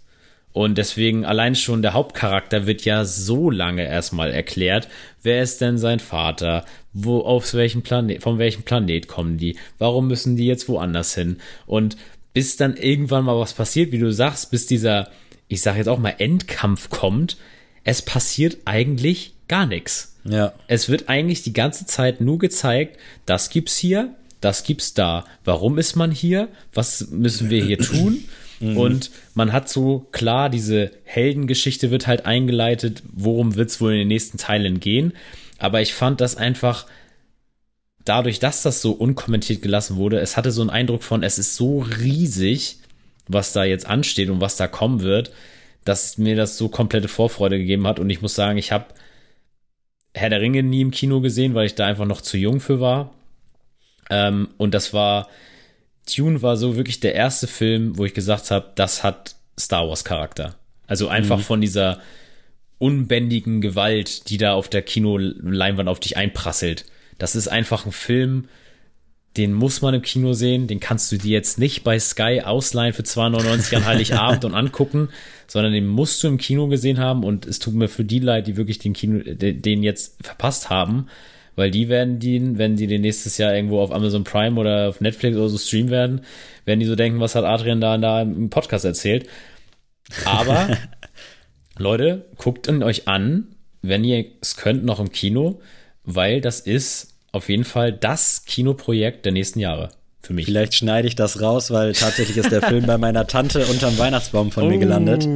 [0.53, 4.87] Und deswegen allein schon der Hauptcharakter wird ja so lange erstmal erklärt.
[5.21, 6.63] Wer ist denn sein Vater?
[6.93, 9.57] Wo, auf welchem Planet, von welchem Planet kommen die?
[9.79, 11.39] Warum müssen die jetzt woanders hin?
[11.65, 11.97] Und
[12.35, 15.09] bis dann irgendwann mal was passiert, wie du sagst, bis dieser,
[15.47, 17.37] ich sag jetzt auch mal, Endkampf kommt,
[17.85, 20.17] es passiert eigentlich gar nichts.
[20.25, 20.51] Ja.
[20.67, 25.23] Es wird eigentlich die ganze Zeit nur gezeigt, das gibt's hier, das gibt's da.
[25.45, 26.49] Warum ist man hier?
[26.73, 28.25] Was müssen wir hier tun?
[28.61, 28.77] Mhm.
[28.77, 34.07] Und man hat so klar, diese Heldengeschichte wird halt eingeleitet, worum wird's wohl in den
[34.07, 35.11] nächsten Teilen gehen.
[35.57, 36.85] Aber ich fand das einfach
[38.05, 41.55] dadurch, dass das so unkommentiert gelassen wurde, es hatte so einen Eindruck von, es ist
[41.55, 42.77] so riesig,
[43.27, 45.31] was da jetzt ansteht und was da kommen wird,
[45.83, 47.99] dass mir das so komplette Vorfreude gegeben hat.
[47.99, 48.85] Und ich muss sagen, ich habe
[50.13, 52.79] Herr der Ringe nie im Kino gesehen, weil ich da einfach noch zu jung für
[52.79, 53.13] war.
[54.09, 55.27] Ähm, und das war,
[56.05, 60.05] Tune war so wirklich der erste Film, wo ich gesagt habe, das hat Star Wars
[60.05, 60.55] Charakter.
[60.87, 61.43] Also einfach mhm.
[61.43, 61.99] von dieser
[62.77, 66.85] unbändigen Gewalt, die da auf der Kinoleinwand auf dich einprasselt.
[67.17, 68.47] Das ist einfach ein Film,
[69.37, 72.93] den muss man im Kino sehen, den kannst du dir jetzt nicht bei Sky ausleihen
[72.93, 75.09] für 2,99 an Heiligabend und angucken,
[75.47, 78.47] sondern den musst du im Kino gesehen haben und es tut mir für die leid,
[78.47, 81.07] die wirklich den Kino, den jetzt verpasst haben,
[81.55, 85.01] weil die werden den, wenn die den nächstes Jahr irgendwo auf Amazon Prime oder auf
[85.01, 86.21] Netflix oder so streamen werden,
[86.63, 89.27] werden die so denken, was hat Adrian da, da im Podcast erzählt.
[90.25, 90.77] Aber
[91.77, 93.47] Leute, guckt ihn euch an,
[93.81, 95.59] wenn ihr es könnt, noch im Kino
[96.05, 99.89] weil das ist auf jeden Fall das Kinoprojekt der nächsten Jahre.
[100.21, 100.45] Für mich.
[100.45, 104.51] Vielleicht schneide ich das raus, weil tatsächlich ist der Film bei meiner Tante unterm Weihnachtsbaum
[104.51, 104.67] von oh.
[104.69, 105.27] mir gelandet.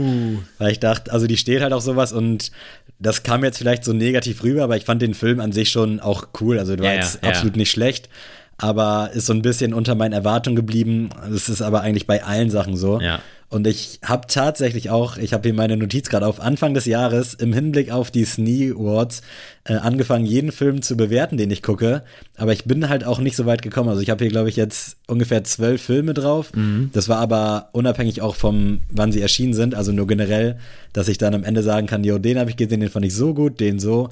[0.57, 2.51] Weil ich dachte, also die steht halt auf sowas und
[2.97, 5.99] das kam jetzt vielleicht so negativ rüber, aber ich fand den Film an sich schon
[5.99, 6.57] auch cool.
[6.57, 7.29] Also der war ja, jetzt ja.
[7.29, 8.09] absolut nicht schlecht,
[8.57, 11.09] aber ist so ein bisschen unter meinen Erwartungen geblieben.
[11.29, 12.99] Das ist aber eigentlich bei allen Sachen so.
[12.99, 13.19] Ja.
[13.49, 17.33] Und ich habe tatsächlich auch, ich habe hier meine Notiz gerade auf Anfang des Jahres
[17.33, 19.23] im Hinblick auf die Snee Awards
[19.63, 22.03] äh, angefangen, jeden Film zu bewerten, den ich gucke.
[22.37, 23.89] Aber ich bin halt auch nicht so weit gekommen.
[23.89, 26.53] Also ich habe hier, glaube ich, jetzt ungefähr zwölf Filme drauf.
[26.53, 26.91] Mhm.
[26.93, 29.73] Das war aber unabhängig auch vom, wann sie erschienen sind.
[29.73, 30.59] Also nur generell,
[30.93, 33.15] dass ich dann am Ende sagen kann, jo, den habe ich gesehen, den fand ich
[33.15, 34.09] so gut, den so.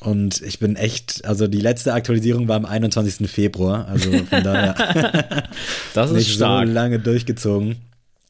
[0.00, 3.30] Und ich bin echt, also die letzte Aktualisierung war am 21.
[3.30, 4.74] Februar, also von daher
[5.92, 6.66] das ist nicht stark.
[6.66, 7.76] so lange durchgezogen.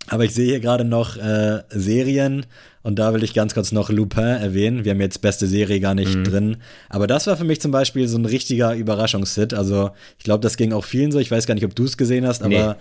[0.09, 2.47] Aber ich sehe hier gerade noch äh, Serien
[2.83, 4.85] und da will ich ganz kurz noch Lupin erwähnen.
[4.85, 6.25] Wir haben jetzt beste Serie gar nicht mhm.
[6.25, 6.57] drin.
[6.89, 9.55] Aber das war für mich zum Beispiel so ein richtiger Überraschungshit.
[9.55, 11.19] Also ich glaube, das ging auch vielen so.
[11.19, 12.75] Ich weiß gar nicht, ob du es gesehen hast, aber nee,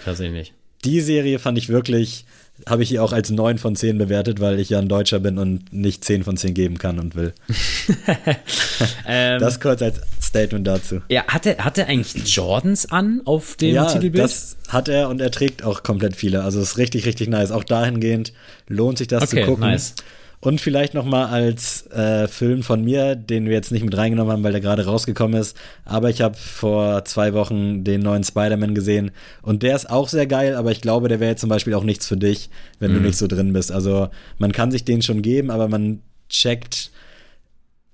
[0.86, 2.26] die Serie fand ich wirklich
[2.67, 5.38] habe ich hier auch als 9 von 10 bewertet, weil ich ja ein Deutscher bin
[5.38, 7.34] und nicht 10 von 10 geben kann und will.
[9.07, 11.01] ähm, das kurz als Statement dazu.
[11.09, 14.17] Ja, hat er, hat er eigentlich Jordans an auf dem ja, Titelbild?
[14.17, 16.43] Ja, das hat er und er trägt auch komplett viele.
[16.43, 17.51] Also es ist richtig, richtig nice.
[17.51, 18.34] Auch dahingehend
[18.67, 19.65] lohnt sich das okay, zu gucken.
[19.65, 19.95] Nice.
[20.41, 24.32] Und vielleicht noch mal als äh, Film von mir, den wir jetzt nicht mit reingenommen
[24.32, 25.57] haben, weil der gerade rausgekommen ist.
[25.84, 29.11] Aber ich habe vor zwei Wochen den neuen Spider-Man gesehen
[29.41, 30.55] und der ist auch sehr geil.
[30.55, 32.49] Aber ich glaube, der wäre jetzt zum Beispiel auch nichts für dich,
[32.80, 32.95] wenn mhm.
[32.95, 33.71] du nicht so drin bist.
[33.71, 36.88] Also man kann sich den schon geben, aber man checkt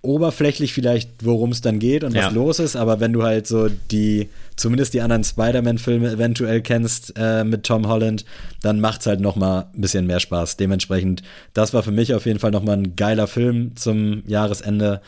[0.06, 2.28] oberflächlich vielleicht, worum es dann geht und ja.
[2.28, 7.14] was los ist, aber wenn du halt so die, zumindest die anderen Spider-Man-Filme eventuell kennst
[7.18, 8.26] äh, mit Tom Holland,
[8.62, 10.58] dann macht es halt noch mal ein bisschen mehr Spaß.
[10.58, 15.02] Dementsprechend, das war für mich auf jeden Fall noch mal ein geiler Film zum Jahresende,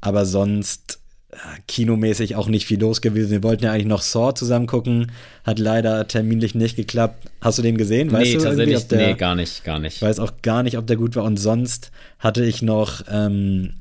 [0.00, 1.00] aber sonst
[1.32, 1.36] äh,
[1.68, 3.30] kinomäßig auch nicht viel los gewesen.
[3.30, 5.12] Wir wollten ja eigentlich noch Saw zusammen gucken,
[5.44, 7.28] hat leider terminlich nicht geklappt.
[7.40, 8.10] Hast du den gesehen?
[8.10, 9.96] Weißt nee, du tatsächlich, der, nee, gar nicht, gar nicht.
[9.96, 11.22] Ich weiß auch gar nicht, ob der gut war.
[11.22, 13.74] Und sonst hatte ich noch ähm,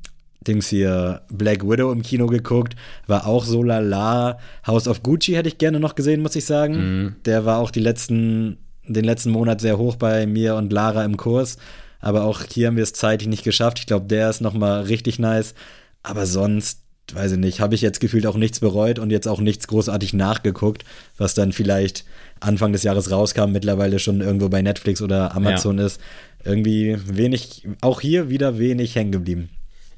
[0.47, 2.75] Dings hier Black Widow im Kino geguckt,
[3.07, 4.39] war auch so lala.
[4.65, 6.75] House of Gucci hätte ich gerne noch gesehen, muss ich sagen.
[6.75, 7.15] Mhm.
[7.25, 11.17] Der war auch die letzten, den letzten Monat sehr hoch bei mir und Lara im
[11.17, 11.57] Kurs.
[11.99, 13.79] Aber auch hier haben wir es zeitlich nicht geschafft.
[13.79, 15.53] Ich glaube, der ist nochmal richtig nice.
[16.01, 16.83] Aber sonst,
[17.13, 20.13] weiß ich nicht, habe ich jetzt gefühlt auch nichts bereut und jetzt auch nichts großartig
[20.13, 20.85] nachgeguckt,
[21.17, 22.05] was dann vielleicht
[22.39, 25.87] Anfang des Jahres rauskam, mittlerweile schon irgendwo bei Netflix oder Amazon ja.
[25.87, 25.99] ist.
[26.45, 29.49] Irgendwie wenig, auch hier wieder wenig hängen geblieben.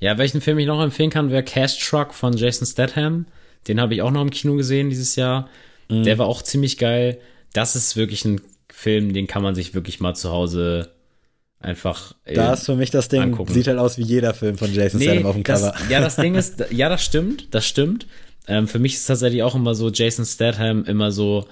[0.02, 3.28] Ja, welchen Film ich noch empfehlen kann, wäre Cash Truck von Jason Statham.
[3.68, 5.48] Den habe ich auch noch im Kino gesehen dieses Jahr.
[5.90, 6.04] Mhm.
[6.04, 7.20] Der war auch ziemlich geil.
[7.54, 10.90] Das ist wirklich ein Film, den kann man sich wirklich mal zu Hause
[11.60, 12.16] einfach.
[12.26, 13.54] Äh, da ist für mich das Ding, angucken.
[13.54, 15.76] sieht halt aus wie jeder Film von Jason nee, Statham auf dem Cover.
[15.78, 18.08] Das, ja, das Ding ist, ja, das stimmt, das stimmt.
[18.48, 21.48] Ähm, für mich ist tatsächlich auch immer so Jason Statham immer so,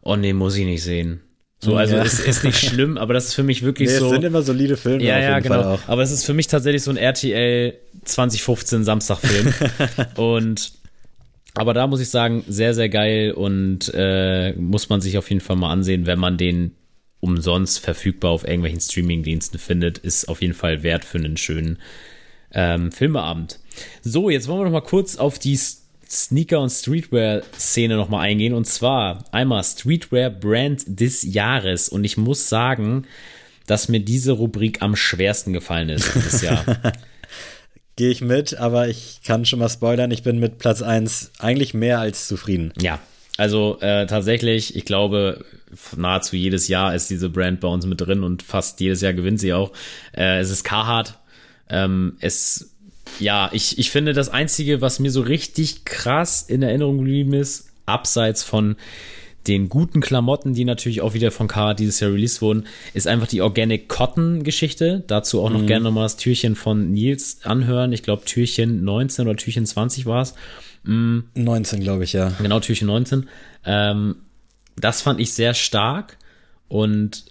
[0.00, 1.20] oh nee, muss ich nicht sehen.
[1.62, 2.02] So, also ja.
[2.02, 4.06] ist, ist nicht schlimm, aber das ist für mich wirklich nee, so.
[4.06, 5.04] Es sind immer solide Filme.
[5.04, 5.78] Ja, ja, genau.
[5.86, 9.52] Aber es ist für mich tatsächlich so ein RTL 2015 Samstagfilm.
[10.16, 10.72] und
[11.54, 15.40] aber da muss ich sagen, sehr, sehr geil und äh, muss man sich auf jeden
[15.40, 16.76] Fall mal ansehen, wenn man den
[17.18, 21.78] umsonst verfügbar auf irgendwelchen Streamingdiensten findet, ist auf jeden Fall wert für einen schönen
[22.52, 23.58] ähm, Filmeabend.
[24.02, 25.58] So, jetzt wollen wir noch mal kurz auf die
[26.10, 28.54] Sneaker- und Streetwear-Szene nochmal eingehen.
[28.54, 31.88] Und zwar einmal Streetwear-Brand des Jahres.
[31.88, 33.06] Und ich muss sagen,
[33.66, 36.64] dass mir diese Rubrik am schwersten gefallen ist dieses Jahr.
[37.96, 41.74] Gehe ich mit, aber ich kann schon mal spoilern, ich bin mit Platz 1 eigentlich
[41.74, 42.72] mehr als zufrieden.
[42.80, 42.98] Ja,
[43.36, 45.44] also äh, tatsächlich, ich glaube,
[45.96, 49.38] nahezu jedes Jahr ist diese Brand bei uns mit drin und fast jedes Jahr gewinnt
[49.38, 49.72] sie auch.
[50.16, 51.18] Äh, es ist Carhartt.
[51.68, 52.69] Ähm, es
[53.18, 57.70] ja, ich, ich finde, das Einzige, was mir so richtig krass in Erinnerung geblieben ist,
[57.86, 58.76] abseits von
[59.46, 63.26] den guten Klamotten, die natürlich auch wieder von K dieses Jahr released wurden, ist einfach
[63.26, 65.02] die Organic Cotton Geschichte.
[65.06, 65.66] Dazu auch noch mhm.
[65.66, 67.92] gerne nochmal das Türchen von Nils anhören.
[67.92, 70.34] Ich glaube, Türchen 19 oder Türchen 20 war es.
[70.84, 71.24] Mhm.
[71.34, 72.32] 19, glaube ich, ja.
[72.42, 73.28] Genau, Türchen 19.
[73.64, 74.16] Ähm,
[74.76, 76.18] das fand ich sehr stark
[76.68, 77.24] und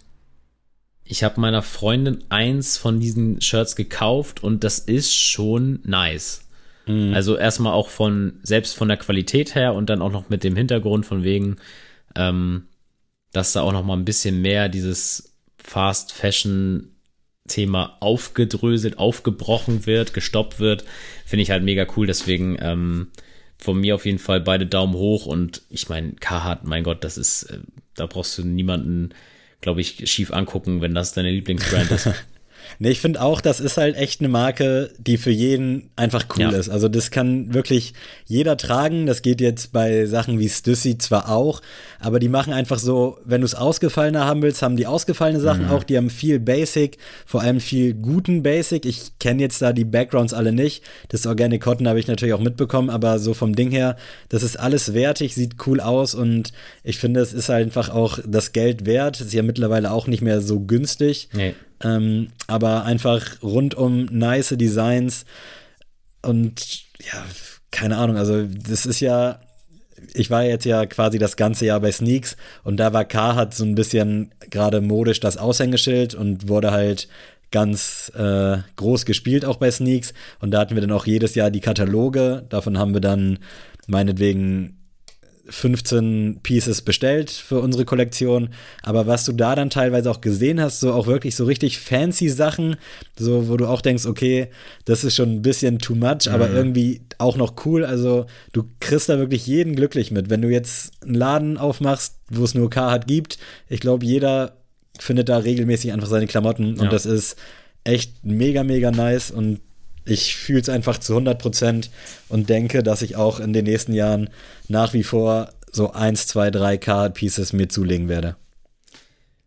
[1.10, 6.47] ich habe meiner Freundin eins von diesen Shirts gekauft und das ist schon nice.
[6.86, 7.16] Mhm.
[7.16, 10.55] Also erstmal auch von, selbst von der Qualität her und dann auch noch mit dem
[10.55, 11.57] Hintergrund von wegen,
[12.16, 12.68] ähm,
[13.34, 16.91] dass da auch noch mal ein bisschen mehr dieses Fast Fashion
[17.47, 20.86] Thema aufgedröselt, aufgebrochen wird, gestoppt wird,
[21.26, 22.05] finde ich halt mega cool.
[22.05, 23.07] Deswegen ähm,
[23.57, 27.18] von mir auf jeden Fall beide Daumen hoch und ich meine, Carhartt, mein Gott, das
[27.18, 27.62] ist, äh,
[27.95, 29.10] da brauchst du niemanden
[29.62, 32.10] glaube ich, schief angucken, wenn das deine Lieblingsbrand ist.
[32.78, 36.43] Nee, ich finde auch, das ist halt echt eine Marke, die für jeden einfach cool
[36.43, 36.49] ja.
[36.51, 36.70] ist.
[36.70, 37.93] Also das kann wirklich
[38.26, 39.05] jeder tragen.
[39.05, 41.61] Das geht jetzt bei Sachen wie Stussy zwar auch,
[41.99, 45.65] aber die machen einfach so, wenn du es ausgefallener haben willst, haben die ausgefallene Sachen
[45.65, 45.72] mhm.
[45.72, 45.84] auch.
[45.84, 48.86] Die haben viel Basic, vor allem viel guten Basic.
[48.86, 50.84] Ich kenne jetzt da die Backgrounds alle nicht.
[51.09, 53.97] Das Organic Cotton habe ich natürlich auch mitbekommen, aber so vom Ding her,
[54.30, 56.53] das ist alles wertig, sieht cool aus und
[56.84, 59.22] ich finde, es ist einfach auch das Geld wert.
[59.22, 61.30] Ist ja mittlerweile auch nicht mehr so günstig.
[61.34, 61.53] Nee.
[61.84, 65.25] Ähm, aber einfach rundum nice Designs
[66.21, 67.23] und ja,
[67.71, 69.39] keine Ahnung, also das ist ja,
[70.13, 73.63] ich war jetzt ja quasi das ganze Jahr bei Sneaks und da war Carhartt so
[73.63, 77.07] ein bisschen gerade modisch das Aushängeschild und wurde halt
[77.51, 81.51] ganz äh, groß gespielt auch bei Sneaks und da hatten wir dann auch jedes Jahr
[81.51, 83.39] die Kataloge, davon haben wir dann
[83.88, 84.78] meinetwegen
[85.50, 88.50] 15 Pieces bestellt für unsere Kollektion,
[88.84, 92.30] aber was du da dann teilweise auch gesehen hast, so auch wirklich so richtig fancy
[92.30, 92.78] Sachen,
[93.18, 94.47] so wo du auch denkst, okay,
[94.86, 96.34] das ist schon ein bisschen too much, mhm.
[96.34, 100.30] aber irgendwie auch noch cool, also du kriegst da wirklich jeden glücklich mit.
[100.30, 103.38] Wenn du jetzt einen Laden aufmachst, wo es nur Carhartt gibt,
[103.68, 104.54] ich glaube, jeder
[105.00, 106.84] findet da regelmäßig einfach seine Klamotten ja.
[106.84, 107.38] und das ist
[107.84, 109.62] echt mega, mega nice und
[110.10, 111.89] ich fühle es einfach zu 100 Prozent
[112.28, 114.30] und denke, dass ich auch in den nächsten Jahren
[114.68, 118.36] nach wie vor so 1, 2, 3 Card-Pieces mir zulegen werde.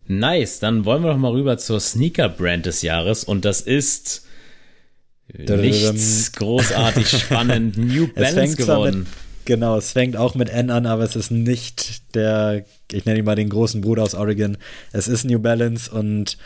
[0.07, 4.25] Nice, dann wollen wir doch mal rüber zur Sneaker-Brand des Jahres und das ist
[5.29, 9.01] nichts großartig spannend New Balance geworden.
[9.01, 9.09] Mit,
[9.45, 13.25] genau, es fängt auch mit N an, aber es ist nicht der, ich nenne ihn
[13.25, 14.59] mal den großen Bruder aus Oregon.
[14.93, 16.37] Es ist New Balance und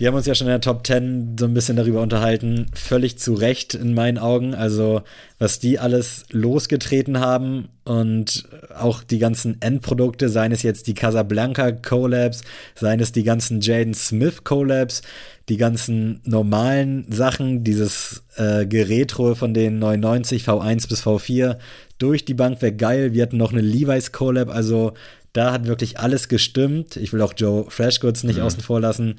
[0.00, 2.64] wir haben uns ja schon in der Top 10 so ein bisschen darüber unterhalten.
[2.72, 4.54] Völlig zu Recht in meinen Augen.
[4.54, 5.02] Also,
[5.38, 11.72] was die alles losgetreten haben und auch die ganzen Endprodukte, seien es jetzt die Casablanca
[11.72, 12.44] Collabs,
[12.74, 15.02] seien es die ganzen Jaden Smith Collabs,
[15.50, 21.58] die ganzen normalen Sachen, dieses äh, Gerätro von den 99 V1 bis V4
[21.98, 23.12] durch die Bank wäre geil.
[23.12, 24.94] Wir hatten noch eine Levi's Collab, also
[25.34, 26.96] da hat wirklich alles gestimmt.
[26.96, 28.44] Ich will auch Joe Freshgoods nicht mhm.
[28.44, 29.16] außen vor lassen.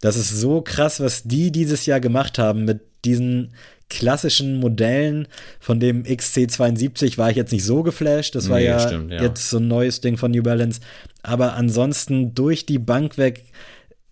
[0.00, 3.52] Das ist so krass, was die dieses Jahr gemacht haben mit diesen
[3.88, 5.28] klassischen Modellen.
[5.60, 8.34] Von dem XC72 war ich jetzt nicht so geflasht.
[8.34, 10.80] Das war nee, ja, stimmt, ja, jetzt so ein neues Ding von New Balance.
[11.22, 13.44] Aber ansonsten durch die Bank weg,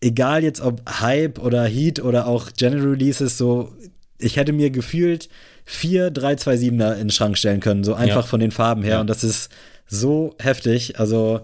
[0.00, 3.72] egal jetzt ob Hype oder Heat oder auch General Releases, so,
[4.18, 5.28] ich hätte mir gefühlt
[5.64, 8.28] vier 327er in den Schrank stellen können, so einfach ja.
[8.28, 8.94] von den Farben her.
[8.94, 9.00] Ja.
[9.00, 9.50] Und das ist
[9.86, 11.00] so heftig.
[11.00, 11.40] Also,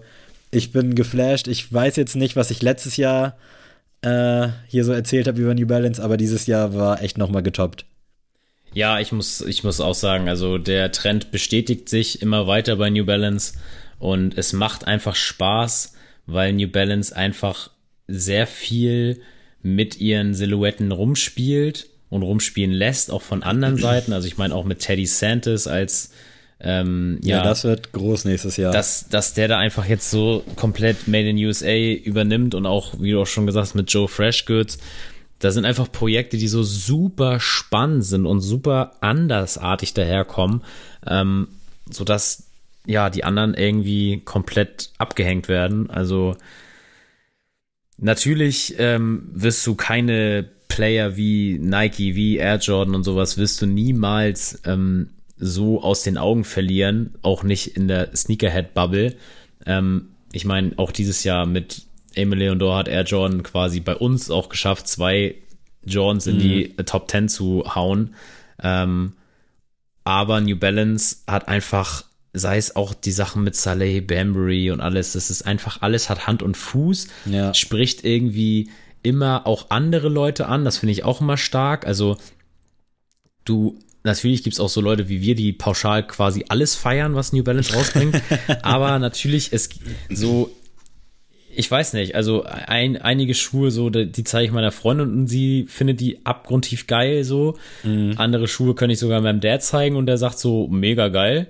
[0.51, 1.47] ich bin geflasht.
[1.47, 3.35] Ich weiß jetzt nicht, was ich letztes Jahr
[4.01, 7.85] äh, hier so erzählt habe über New Balance, aber dieses Jahr war echt nochmal getoppt.
[8.73, 12.89] Ja, ich muss, ich muss auch sagen, also der Trend bestätigt sich immer weiter bei
[12.89, 13.53] New Balance
[13.99, 15.93] und es macht einfach Spaß,
[16.25, 17.69] weil New Balance einfach
[18.07, 19.21] sehr viel
[19.61, 24.13] mit ihren Silhouetten rumspielt und rumspielen lässt, auch von anderen Seiten.
[24.13, 26.11] Also ich meine auch mit Teddy Santis als
[26.63, 28.71] ähm, ja, ja, das wird groß nächstes Jahr.
[28.71, 33.11] Dass, dass der da einfach jetzt so komplett Made in USA übernimmt und auch, wie
[33.11, 34.77] du auch schon gesagt hast, mit Joe Freshgoods.
[35.39, 40.61] Da sind einfach Projekte, die so super spannend sind und super andersartig daherkommen,
[41.07, 41.47] ähm,
[41.89, 42.43] sodass
[42.85, 45.89] ja die anderen irgendwie komplett abgehängt werden.
[45.89, 46.35] Also
[47.97, 53.65] natürlich ähm, wirst du keine Player wie Nike, wie Air Jordan und sowas wirst du
[53.65, 55.09] niemals ähm,
[55.41, 59.15] so aus den Augen verlieren, auch nicht in der Sneakerhead-Bubble.
[59.65, 61.83] Ähm, ich meine, auch dieses Jahr mit
[62.13, 65.35] Emily Leondor hat Air Jordan quasi bei uns auch geschafft, zwei
[65.83, 66.85] Jordans in die mhm.
[66.85, 68.13] Top 10 zu hauen.
[68.61, 69.13] Ähm,
[70.03, 75.13] aber New Balance hat einfach, sei es auch die Sachen mit Saleh, Bambury und alles,
[75.13, 77.53] das ist einfach, alles hat Hand und Fuß, ja.
[77.53, 78.69] spricht irgendwie
[79.03, 81.87] immer auch andere Leute an, das finde ich auch immer stark.
[81.87, 82.17] Also
[83.45, 87.33] du natürlich gibt es auch so Leute wie wir, die pauschal quasi alles feiern, was
[87.33, 88.21] New Balance rausbringt.
[88.61, 89.69] aber natürlich, es
[90.09, 90.51] so,
[91.53, 95.65] ich weiß nicht, also ein, einige Schuhe so, die zeige ich meiner Freundin und sie
[95.67, 97.57] findet die abgrundtief geil so.
[97.83, 98.13] Mhm.
[98.17, 101.47] Andere Schuhe kann ich sogar meinem Dad zeigen und der sagt so, mega geil.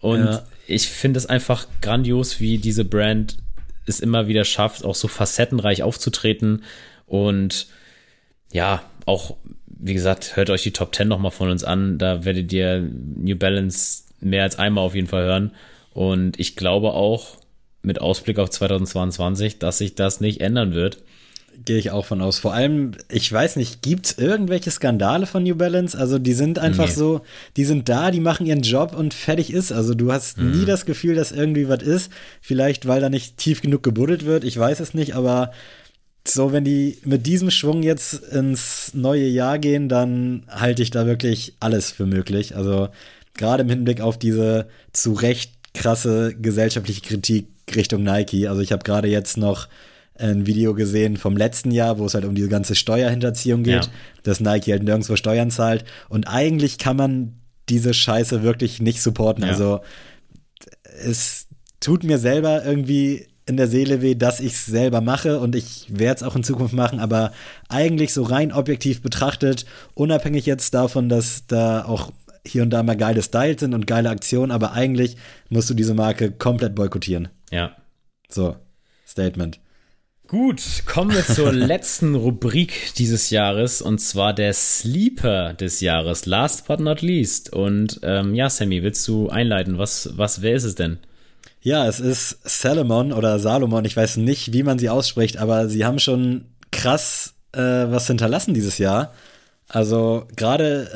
[0.00, 0.42] Und ja.
[0.66, 3.36] ich finde es einfach grandios, wie diese Brand
[3.86, 6.62] es immer wieder schafft, auch so facettenreich aufzutreten
[7.06, 7.66] und
[8.52, 9.36] ja, auch
[9.82, 11.98] wie gesagt, hört euch die Top 10 nochmal von uns an.
[11.98, 15.50] Da werdet ihr New Balance mehr als einmal auf jeden Fall hören.
[15.92, 17.36] Und ich glaube auch
[17.82, 20.98] mit Ausblick auf 2022, dass sich das nicht ändern wird.
[21.64, 22.38] Gehe ich auch von aus.
[22.38, 25.98] Vor allem, ich weiß nicht, gibt es irgendwelche Skandale von New Balance?
[25.98, 26.94] Also die sind einfach nee.
[26.94, 27.20] so,
[27.56, 29.72] die sind da, die machen ihren Job und fertig ist.
[29.72, 30.60] Also du hast mhm.
[30.60, 32.12] nie das Gefühl, dass irgendwie was ist.
[32.40, 35.50] Vielleicht, weil da nicht tief genug gebuddelt wird, ich weiß es nicht, aber
[36.26, 41.06] so, wenn die mit diesem Schwung jetzt ins neue Jahr gehen, dann halte ich da
[41.06, 42.56] wirklich alles für möglich.
[42.56, 42.88] Also
[43.34, 48.46] gerade im Hinblick auf diese zu Recht krasse gesellschaftliche Kritik Richtung Nike.
[48.46, 49.68] Also ich habe gerade jetzt noch
[50.16, 53.90] ein Video gesehen vom letzten Jahr, wo es halt um diese ganze Steuerhinterziehung geht, ja.
[54.22, 55.84] dass Nike halt nirgendwo Steuern zahlt.
[56.08, 57.34] Und eigentlich kann man
[57.68, 59.44] diese Scheiße wirklich nicht supporten.
[59.44, 59.50] Ja.
[59.50, 59.80] Also
[61.04, 61.48] es
[61.80, 65.86] tut mir selber irgendwie in der Seele weh, dass ich es selber mache und ich
[65.88, 67.32] werde es auch in Zukunft machen, aber
[67.68, 72.12] eigentlich so rein objektiv betrachtet, unabhängig jetzt davon, dass da auch
[72.46, 75.16] hier und da mal geile Styles sind und geile Aktionen, aber eigentlich
[75.48, 77.28] musst du diese Marke komplett boykottieren.
[77.50, 77.76] Ja.
[78.28, 78.56] So,
[79.06, 79.60] Statement.
[80.28, 86.66] Gut, kommen wir zur letzten Rubrik dieses Jahres und zwar der Sleeper des Jahres, last
[86.66, 87.52] but not least.
[87.52, 89.76] Und ähm, ja, Sammy, willst du einleiten?
[89.76, 90.98] Was, was, wer ist es denn?
[91.62, 95.84] Ja, es ist Salomon oder Salomon, ich weiß nicht, wie man sie ausspricht, aber sie
[95.84, 99.12] haben schon krass äh, was hinterlassen dieses Jahr.
[99.68, 100.90] Also gerade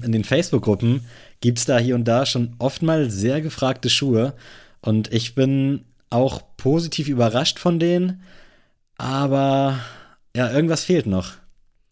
[0.00, 1.04] äh, in den Facebook-Gruppen
[1.40, 4.34] gibt es da hier und da schon oft mal sehr gefragte Schuhe.
[4.80, 8.22] Und ich bin auch positiv überrascht von denen.
[8.98, 9.80] Aber
[10.36, 11.32] ja, irgendwas fehlt noch.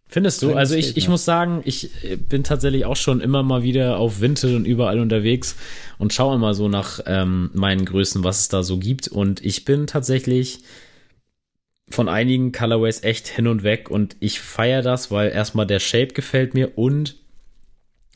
[0.07, 0.55] Findest du?
[0.55, 1.91] Also ich, ich muss sagen, ich
[2.29, 5.57] bin tatsächlich auch schon immer mal wieder auf Vinted und überall unterwegs
[5.99, 9.09] und schaue immer so nach ähm, meinen Größen, was es da so gibt.
[9.09, 10.61] Und ich bin tatsächlich
[11.89, 16.09] von einigen Colorways echt hin und weg und ich feiere das, weil erstmal der Shape
[16.15, 17.17] gefällt mir und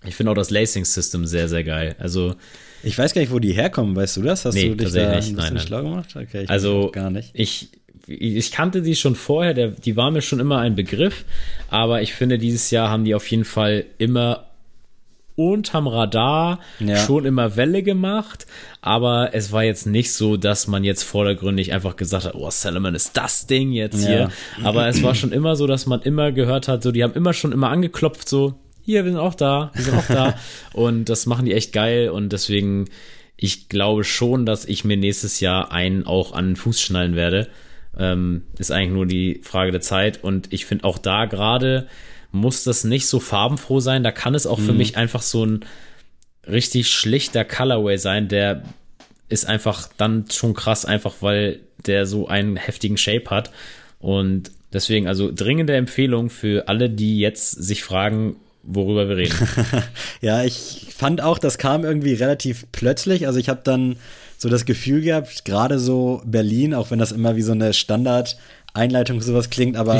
[0.05, 1.97] ich finde auch das Lacing System sehr, sehr geil.
[1.99, 2.36] Also
[2.82, 4.45] ich weiß gar nicht, wo die herkommen, weißt du das?
[4.45, 5.66] Hast nee, du dich da ein bisschen nein, nein.
[5.66, 6.14] schlau gemacht?
[6.14, 7.30] Okay, ich also gar nicht.
[7.34, 7.70] Ich,
[8.09, 11.24] ich kannte die schon vorher, der, die war mir schon immer ein Begriff,
[11.70, 14.44] aber ich finde, dieses Jahr haben die auf jeden Fall immer
[15.36, 16.96] unterm Radar Ja.
[16.96, 18.46] schon immer Welle gemacht,
[18.82, 22.96] aber es war jetzt nicht so, dass man jetzt vordergründig einfach gesagt hat, oh, Salomon
[22.96, 24.30] ist das Ding jetzt hier.
[24.64, 27.34] Aber es war schon immer so, dass man immer gehört hat, so, die haben immer
[27.34, 28.54] schon immer angeklopft, so,
[28.84, 30.34] hier, wir sind auch da, wir sind auch da.
[30.72, 32.86] und das machen die echt geil und deswegen,
[33.36, 37.48] ich glaube schon, dass ich mir nächstes Jahr einen auch an den Fuß schnallen werde.
[37.99, 41.88] Ähm, ist eigentlich nur die Frage der Zeit und ich finde auch da gerade
[42.30, 44.03] muss das nicht so farbenfroh sein.
[44.05, 45.64] Da kann es auch für mich einfach so ein
[46.46, 48.62] richtig schlichter Colorway sein, der
[49.28, 53.51] ist einfach dann schon krass, einfach weil der so einen heftigen Shape hat.
[53.99, 59.34] Und deswegen, also dringende Empfehlung für alle, die jetzt sich fragen, worüber wir reden.
[60.20, 63.26] Ja, ich fand auch, das kam irgendwie relativ plötzlich.
[63.26, 63.96] Also ich habe dann
[64.39, 69.20] so das Gefühl gehabt, gerade so Berlin, auch wenn das immer wie so eine Standard-Einleitung
[69.20, 69.95] sowas klingt, aber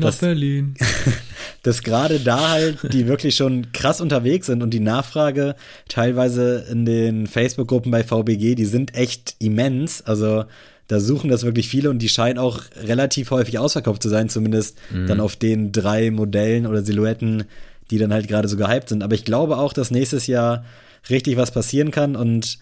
[0.00, 0.74] das, Berlin.
[1.62, 5.54] dass gerade da halt die wirklich schon krass unterwegs sind und die Nachfrage
[5.88, 10.02] teilweise in den Facebook-Gruppen bei VBG, die sind echt immens.
[10.02, 10.44] Also
[10.88, 14.76] da suchen das wirklich viele und die scheinen auch relativ häufig ausverkauft zu sein, zumindest
[15.06, 17.44] dann auf den drei Modellen oder Silhouetten,
[17.92, 19.04] die dann halt gerade so gehypt sind.
[19.04, 20.64] Aber ich glaube auch, dass nächstes Jahr
[21.08, 22.58] richtig was passieren kann und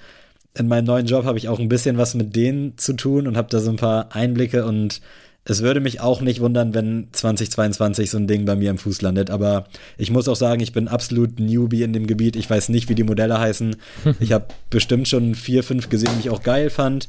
[0.54, 3.36] in meinem neuen Job habe ich auch ein bisschen was mit denen zu tun und
[3.36, 5.00] habe da so ein paar Einblicke und
[5.44, 9.02] es würde mich auch nicht wundern, wenn 2022 so ein Ding bei mir im Fuß
[9.02, 9.28] landet.
[9.28, 9.66] Aber
[9.98, 12.36] ich muss auch sagen, ich bin absolut Newbie in dem Gebiet.
[12.36, 13.74] Ich weiß nicht, wie die Modelle heißen.
[14.20, 17.08] Ich habe bestimmt schon vier, fünf gesehen, die ich auch geil fand.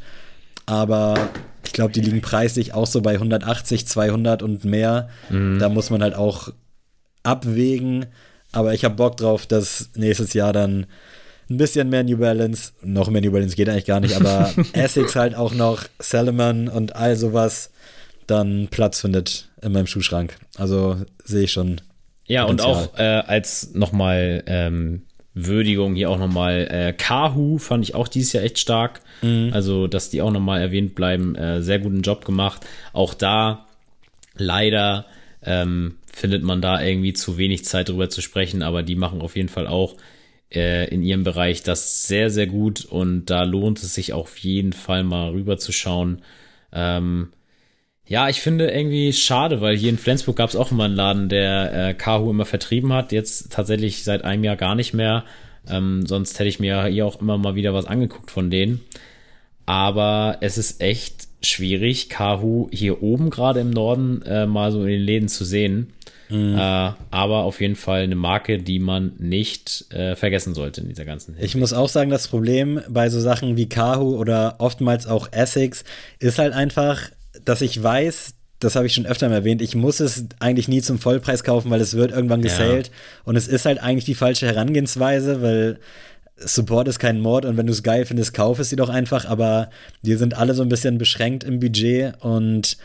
[0.66, 1.14] Aber
[1.64, 5.10] ich glaube, die liegen preislich auch so bei 180, 200 und mehr.
[5.60, 6.50] Da muss man halt auch
[7.22, 8.08] abwägen.
[8.52, 10.88] Aber ich habe Bock drauf, dass nächstes Jahr dann
[11.54, 15.16] ein bisschen mehr New Balance, noch mehr New Balance geht eigentlich gar nicht, aber Essex
[15.16, 17.72] halt auch noch, Salomon und all sowas
[18.28, 20.38] dann Platz findet in meinem Schuhschrank.
[20.58, 21.82] Also sehe ich schon.
[22.26, 22.88] Ja, und Potenzial.
[22.88, 28.34] auch äh, als nochmal ähm, Würdigung hier auch nochmal äh, Kahu fand ich auch dieses
[28.34, 29.02] Jahr echt stark.
[29.52, 32.66] Also, dass die auch nochmal erwähnt bleiben, äh, sehr guten Job gemacht.
[32.92, 33.68] Auch da
[34.36, 35.06] leider
[35.44, 39.36] ähm, findet man da irgendwie zu wenig Zeit drüber zu sprechen, aber die machen auf
[39.36, 39.96] jeden Fall auch
[40.56, 44.74] äh, in ihrem Bereich das sehr, sehr gut und da lohnt es sich auf jeden
[44.74, 46.22] Fall mal rüber zu schauen.
[46.72, 47.30] Ähm,
[48.06, 51.30] ja, ich finde irgendwie schade, weil hier in Flensburg gab es auch immer einen Laden,
[51.30, 53.12] der äh, Kahu immer vertrieben hat.
[53.12, 55.24] Jetzt tatsächlich seit einem Jahr gar nicht mehr.
[55.70, 58.82] Ähm, sonst hätte ich mir hier auch immer mal wieder was angeguckt von denen.
[59.66, 64.90] Aber es ist echt schwierig, Kahu hier oben gerade im Norden äh, mal so in
[64.90, 65.94] den Läden zu sehen.
[66.30, 66.36] Äh,
[67.12, 71.36] aber auf jeden Fall eine Marke, die man nicht äh, vergessen sollte in dieser ganzen
[71.40, 75.84] Ich muss auch sagen, das Problem bei so Sachen wie Kahu oder oftmals auch Essex
[76.20, 77.02] ist halt einfach,
[77.46, 80.82] dass ich weiß, das habe ich schon öfter mal erwähnt, ich muss es eigentlich nie
[80.82, 82.50] zum Vollpreis kaufen, weil es wird irgendwann Ja.
[82.50, 82.92] gesellt.
[83.26, 85.80] Und es ist halt eigentlich die falsche Herangehensweise, weil
[86.38, 89.26] Support ist kein Mord und wenn du es geil findest, kauf es sie doch einfach.
[89.26, 89.70] Aber
[90.02, 92.78] wir sind alle so ein bisschen beschränkt im Budget und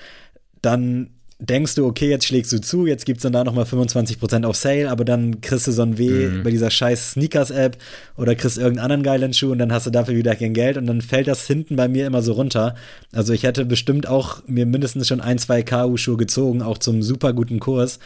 [0.61, 1.11] dann
[1.41, 4.91] denkst du, okay, jetzt schlägst du zu, jetzt gibt's dann da nochmal 25% auf Sale,
[4.91, 7.79] aber dann kriegst du so ein Weh bei dieser scheiß Sneakers-App
[8.17, 10.87] oder kriegst irgendeinen anderen geilen Schuh und dann hast du dafür wieder kein Geld und
[10.87, 12.75] dann fällt das hinten bei mir immer so runter.
[13.13, 17.33] Also ich hätte bestimmt auch mir mindestens schon ein, zwei KU-Schuhe gezogen, auch zum super
[17.33, 18.01] guten Kurs.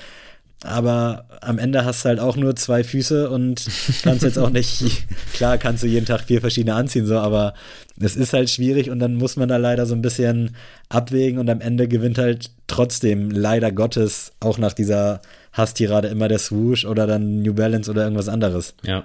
[0.65, 3.67] Aber am Ende hast du halt auch nur zwei Füße und
[4.03, 4.85] kannst jetzt auch nicht,
[5.33, 7.55] klar kannst du jeden Tag vier verschiedene anziehen, so, aber
[8.01, 10.57] es ist halt schwierig und dann muss man da leider so ein bisschen
[10.89, 15.21] abwägen und am Ende gewinnt halt trotzdem, leider Gottes, auch nach dieser
[15.53, 18.75] Hasstirade immer der Swoosh oder dann New Balance oder irgendwas anderes.
[18.83, 19.05] Ja.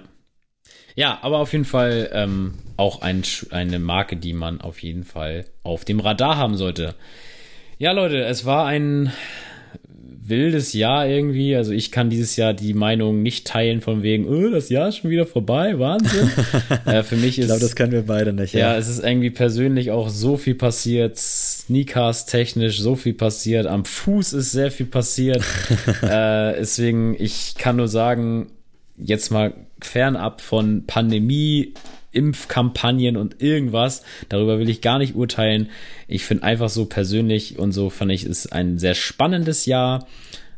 [0.94, 5.44] Ja, aber auf jeden Fall ähm, auch ein, eine Marke, die man auf jeden Fall
[5.62, 6.94] auf dem Radar haben sollte.
[7.78, 9.12] Ja, Leute, es war ein
[10.28, 11.56] wildes Jahr irgendwie.
[11.56, 14.98] Also ich kann dieses Jahr die Meinung nicht teilen von wegen, oh, das Jahr ist
[14.98, 16.30] schon wieder vorbei, Wahnsinn.
[16.86, 17.44] äh, für mich ist.
[17.44, 18.54] Ich glaube, das können wir beide nicht.
[18.54, 18.72] Ja.
[18.72, 23.84] ja, es ist irgendwie persönlich auch so viel passiert, Sneakers technisch so viel passiert, am
[23.84, 25.42] Fuß ist sehr viel passiert.
[26.02, 28.48] äh, deswegen, ich kann nur sagen,
[28.96, 31.74] jetzt mal fernab von Pandemie,
[32.12, 34.02] Impfkampagnen und irgendwas.
[34.28, 35.68] Darüber will ich gar nicht urteilen.
[36.06, 40.06] Ich finde einfach so persönlich und so fand ich es ein sehr spannendes Jahr.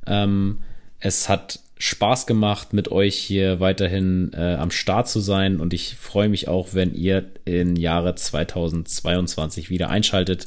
[0.06, 0.58] Ähm,
[1.00, 5.96] es hat Spaß gemacht, mit euch hier weiterhin äh, am Start zu sein und ich
[5.96, 10.46] freue mich auch, wenn ihr im Jahre 2022 wieder einschaltet.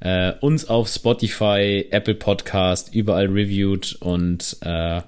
[0.00, 5.00] Äh, uns auf Spotify, Apple Podcast, überall reviewt und äh,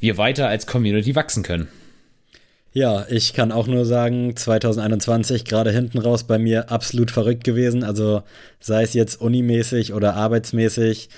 [0.00, 1.68] wir weiter als Community wachsen können.
[2.76, 7.84] Ja, ich kann auch nur sagen, 2021 gerade hinten raus bei mir absolut verrückt gewesen.
[7.84, 8.24] Also
[8.58, 11.08] sei es jetzt unimäßig oder arbeitsmäßig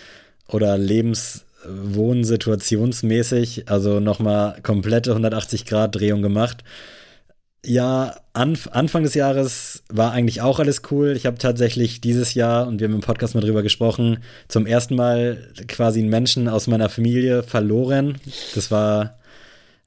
[0.49, 3.71] oder lebenswohnsituationsmäßig.
[3.71, 6.63] Also nochmal komplette 180 Grad Drehung gemacht.
[7.65, 11.15] Ja, Anf Anfang des Jahres war eigentlich auch alles cool.
[11.17, 14.95] Ich habe tatsächlich dieses Jahr, und wir haben im Podcast mal drüber gesprochen, zum ersten
[14.95, 15.39] Mal
[15.69, 18.19] quasi einen Menschen aus meiner Familie verloren.
[18.55, 19.17] Das war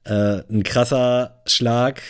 [0.04, 2.02] äh, ein krasser Schlag,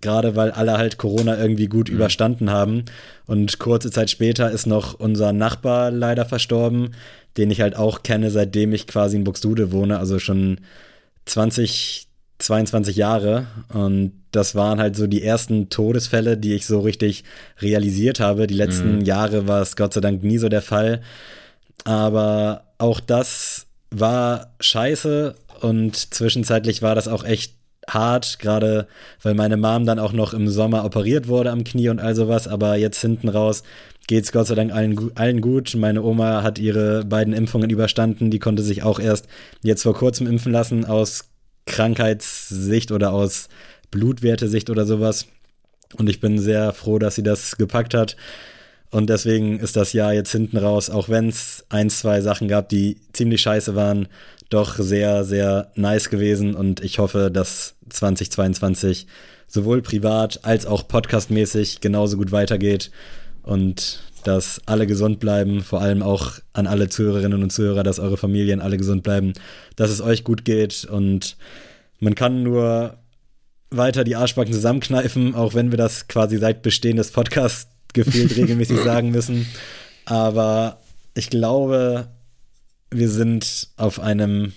[0.00, 1.96] gerade weil alle halt Corona irgendwie gut mhm.
[1.96, 2.84] überstanden haben.
[3.26, 6.94] Und kurze Zeit später ist noch unser Nachbar leider verstorben,
[7.36, 10.60] den ich halt auch kenne, seitdem ich quasi in Buxtehude wohne, also schon
[11.26, 12.06] 20,
[12.38, 13.46] 22 Jahre.
[13.72, 17.24] Und das waren halt so die ersten Todesfälle, die ich so richtig
[17.60, 18.46] realisiert habe.
[18.46, 19.04] Die letzten mhm.
[19.04, 21.00] Jahre war es Gott sei Dank nie so der Fall.
[21.84, 25.34] Aber auch das war scheiße
[25.64, 27.54] und zwischenzeitlich war das auch echt
[27.88, 28.86] hart, gerade
[29.22, 32.46] weil meine Mom dann auch noch im Sommer operiert wurde am Knie und all sowas,
[32.46, 33.62] aber jetzt hinten raus
[34.06, 35.74] geht's Gott sei Dank allen, allen gut.
[35.74, 39.26] Meine Oma hat ihre beiden Impfungen überstanden, die konnte sich auch erst
[39.62, 41.30] jetzt vor kurzem impfen lassen aus
[41.64, 43.48] Krankheitssicht oder aus
[43.90, 45.26] Blutwertesicht oder sowas.
[45.96, 48.16] Und ich bin sehr froh, dass sie das gepackt hat.
[48.90, 52.68] Und deswegen ist das Jahr jetzt hinten raus, auch wenn es ein, zwei Sachen gab,
[52.68, 54.08] die ziemlich scheiße waren,
[54.50, 59.06] doch sehr, sehr nice gewesen und ich hoffe, dass 2022
[59.46, 62.90] sowohl privat als auch podcastmäßig genauso gut weitergeht
[63.42, 68.16] und dass alle gesund bleiben, vor allem auch an alle Zuhörerinnen und Zuhörer, dass eure
[68.16, 69.34] Familien alle gesund bleiben,
[69.76, 71.36] dass es euch gut geht und
[72.00, 72.98] man kann nur
[73.70, 78.80] weiter die Arschbacken zusammenkneifen, auch wenn wir das quasi seit Bestehen des Podcasts gefühlt regelmäßig
[78.80, 79.46] sagen müssen.
[80.04, 80.80] Aber
[81.14, 82.08] ich glaube,
[82.94, 84.52] wir sind auf einem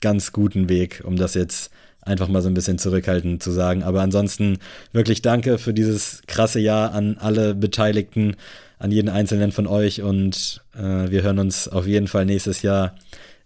[0.00, 1.70] ganz guten Weg, um das jetzt
[2.02, 3.82] einfach mal so ein bisschen zurückhaltend zu sagen.
[3.82, 4.58] Aber ansonsten
[4.92, 8.36] wirklich danke für dieses krasse Jahr an alle Beteiligten,
[8.78, 12.94] an jeden einzelnen von euch und äh, wir hören uns auf jeden Fall nächstes Jahr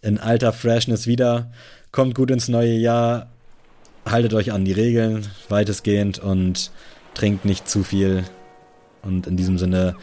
[0.03, 1.51] in alter Freshness wieder.
[1.91, 3.31] Kommt gut ins neue Jahr,
[4.05, 6.71] haltet euch an die Regeln weitestgehend und
[7.15, 8.25] trinkt nicht zu viel.
[9.03, 9.97] Und in diesem Sinne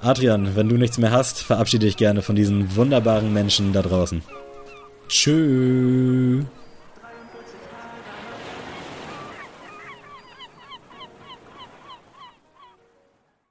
[0.00, 4.22] Adrian, wenn du nichts mehr hast, verabschiede dich gerne von diesen wunderbaren Menschen da draußen.
[5.08, 6.44] Tschüss.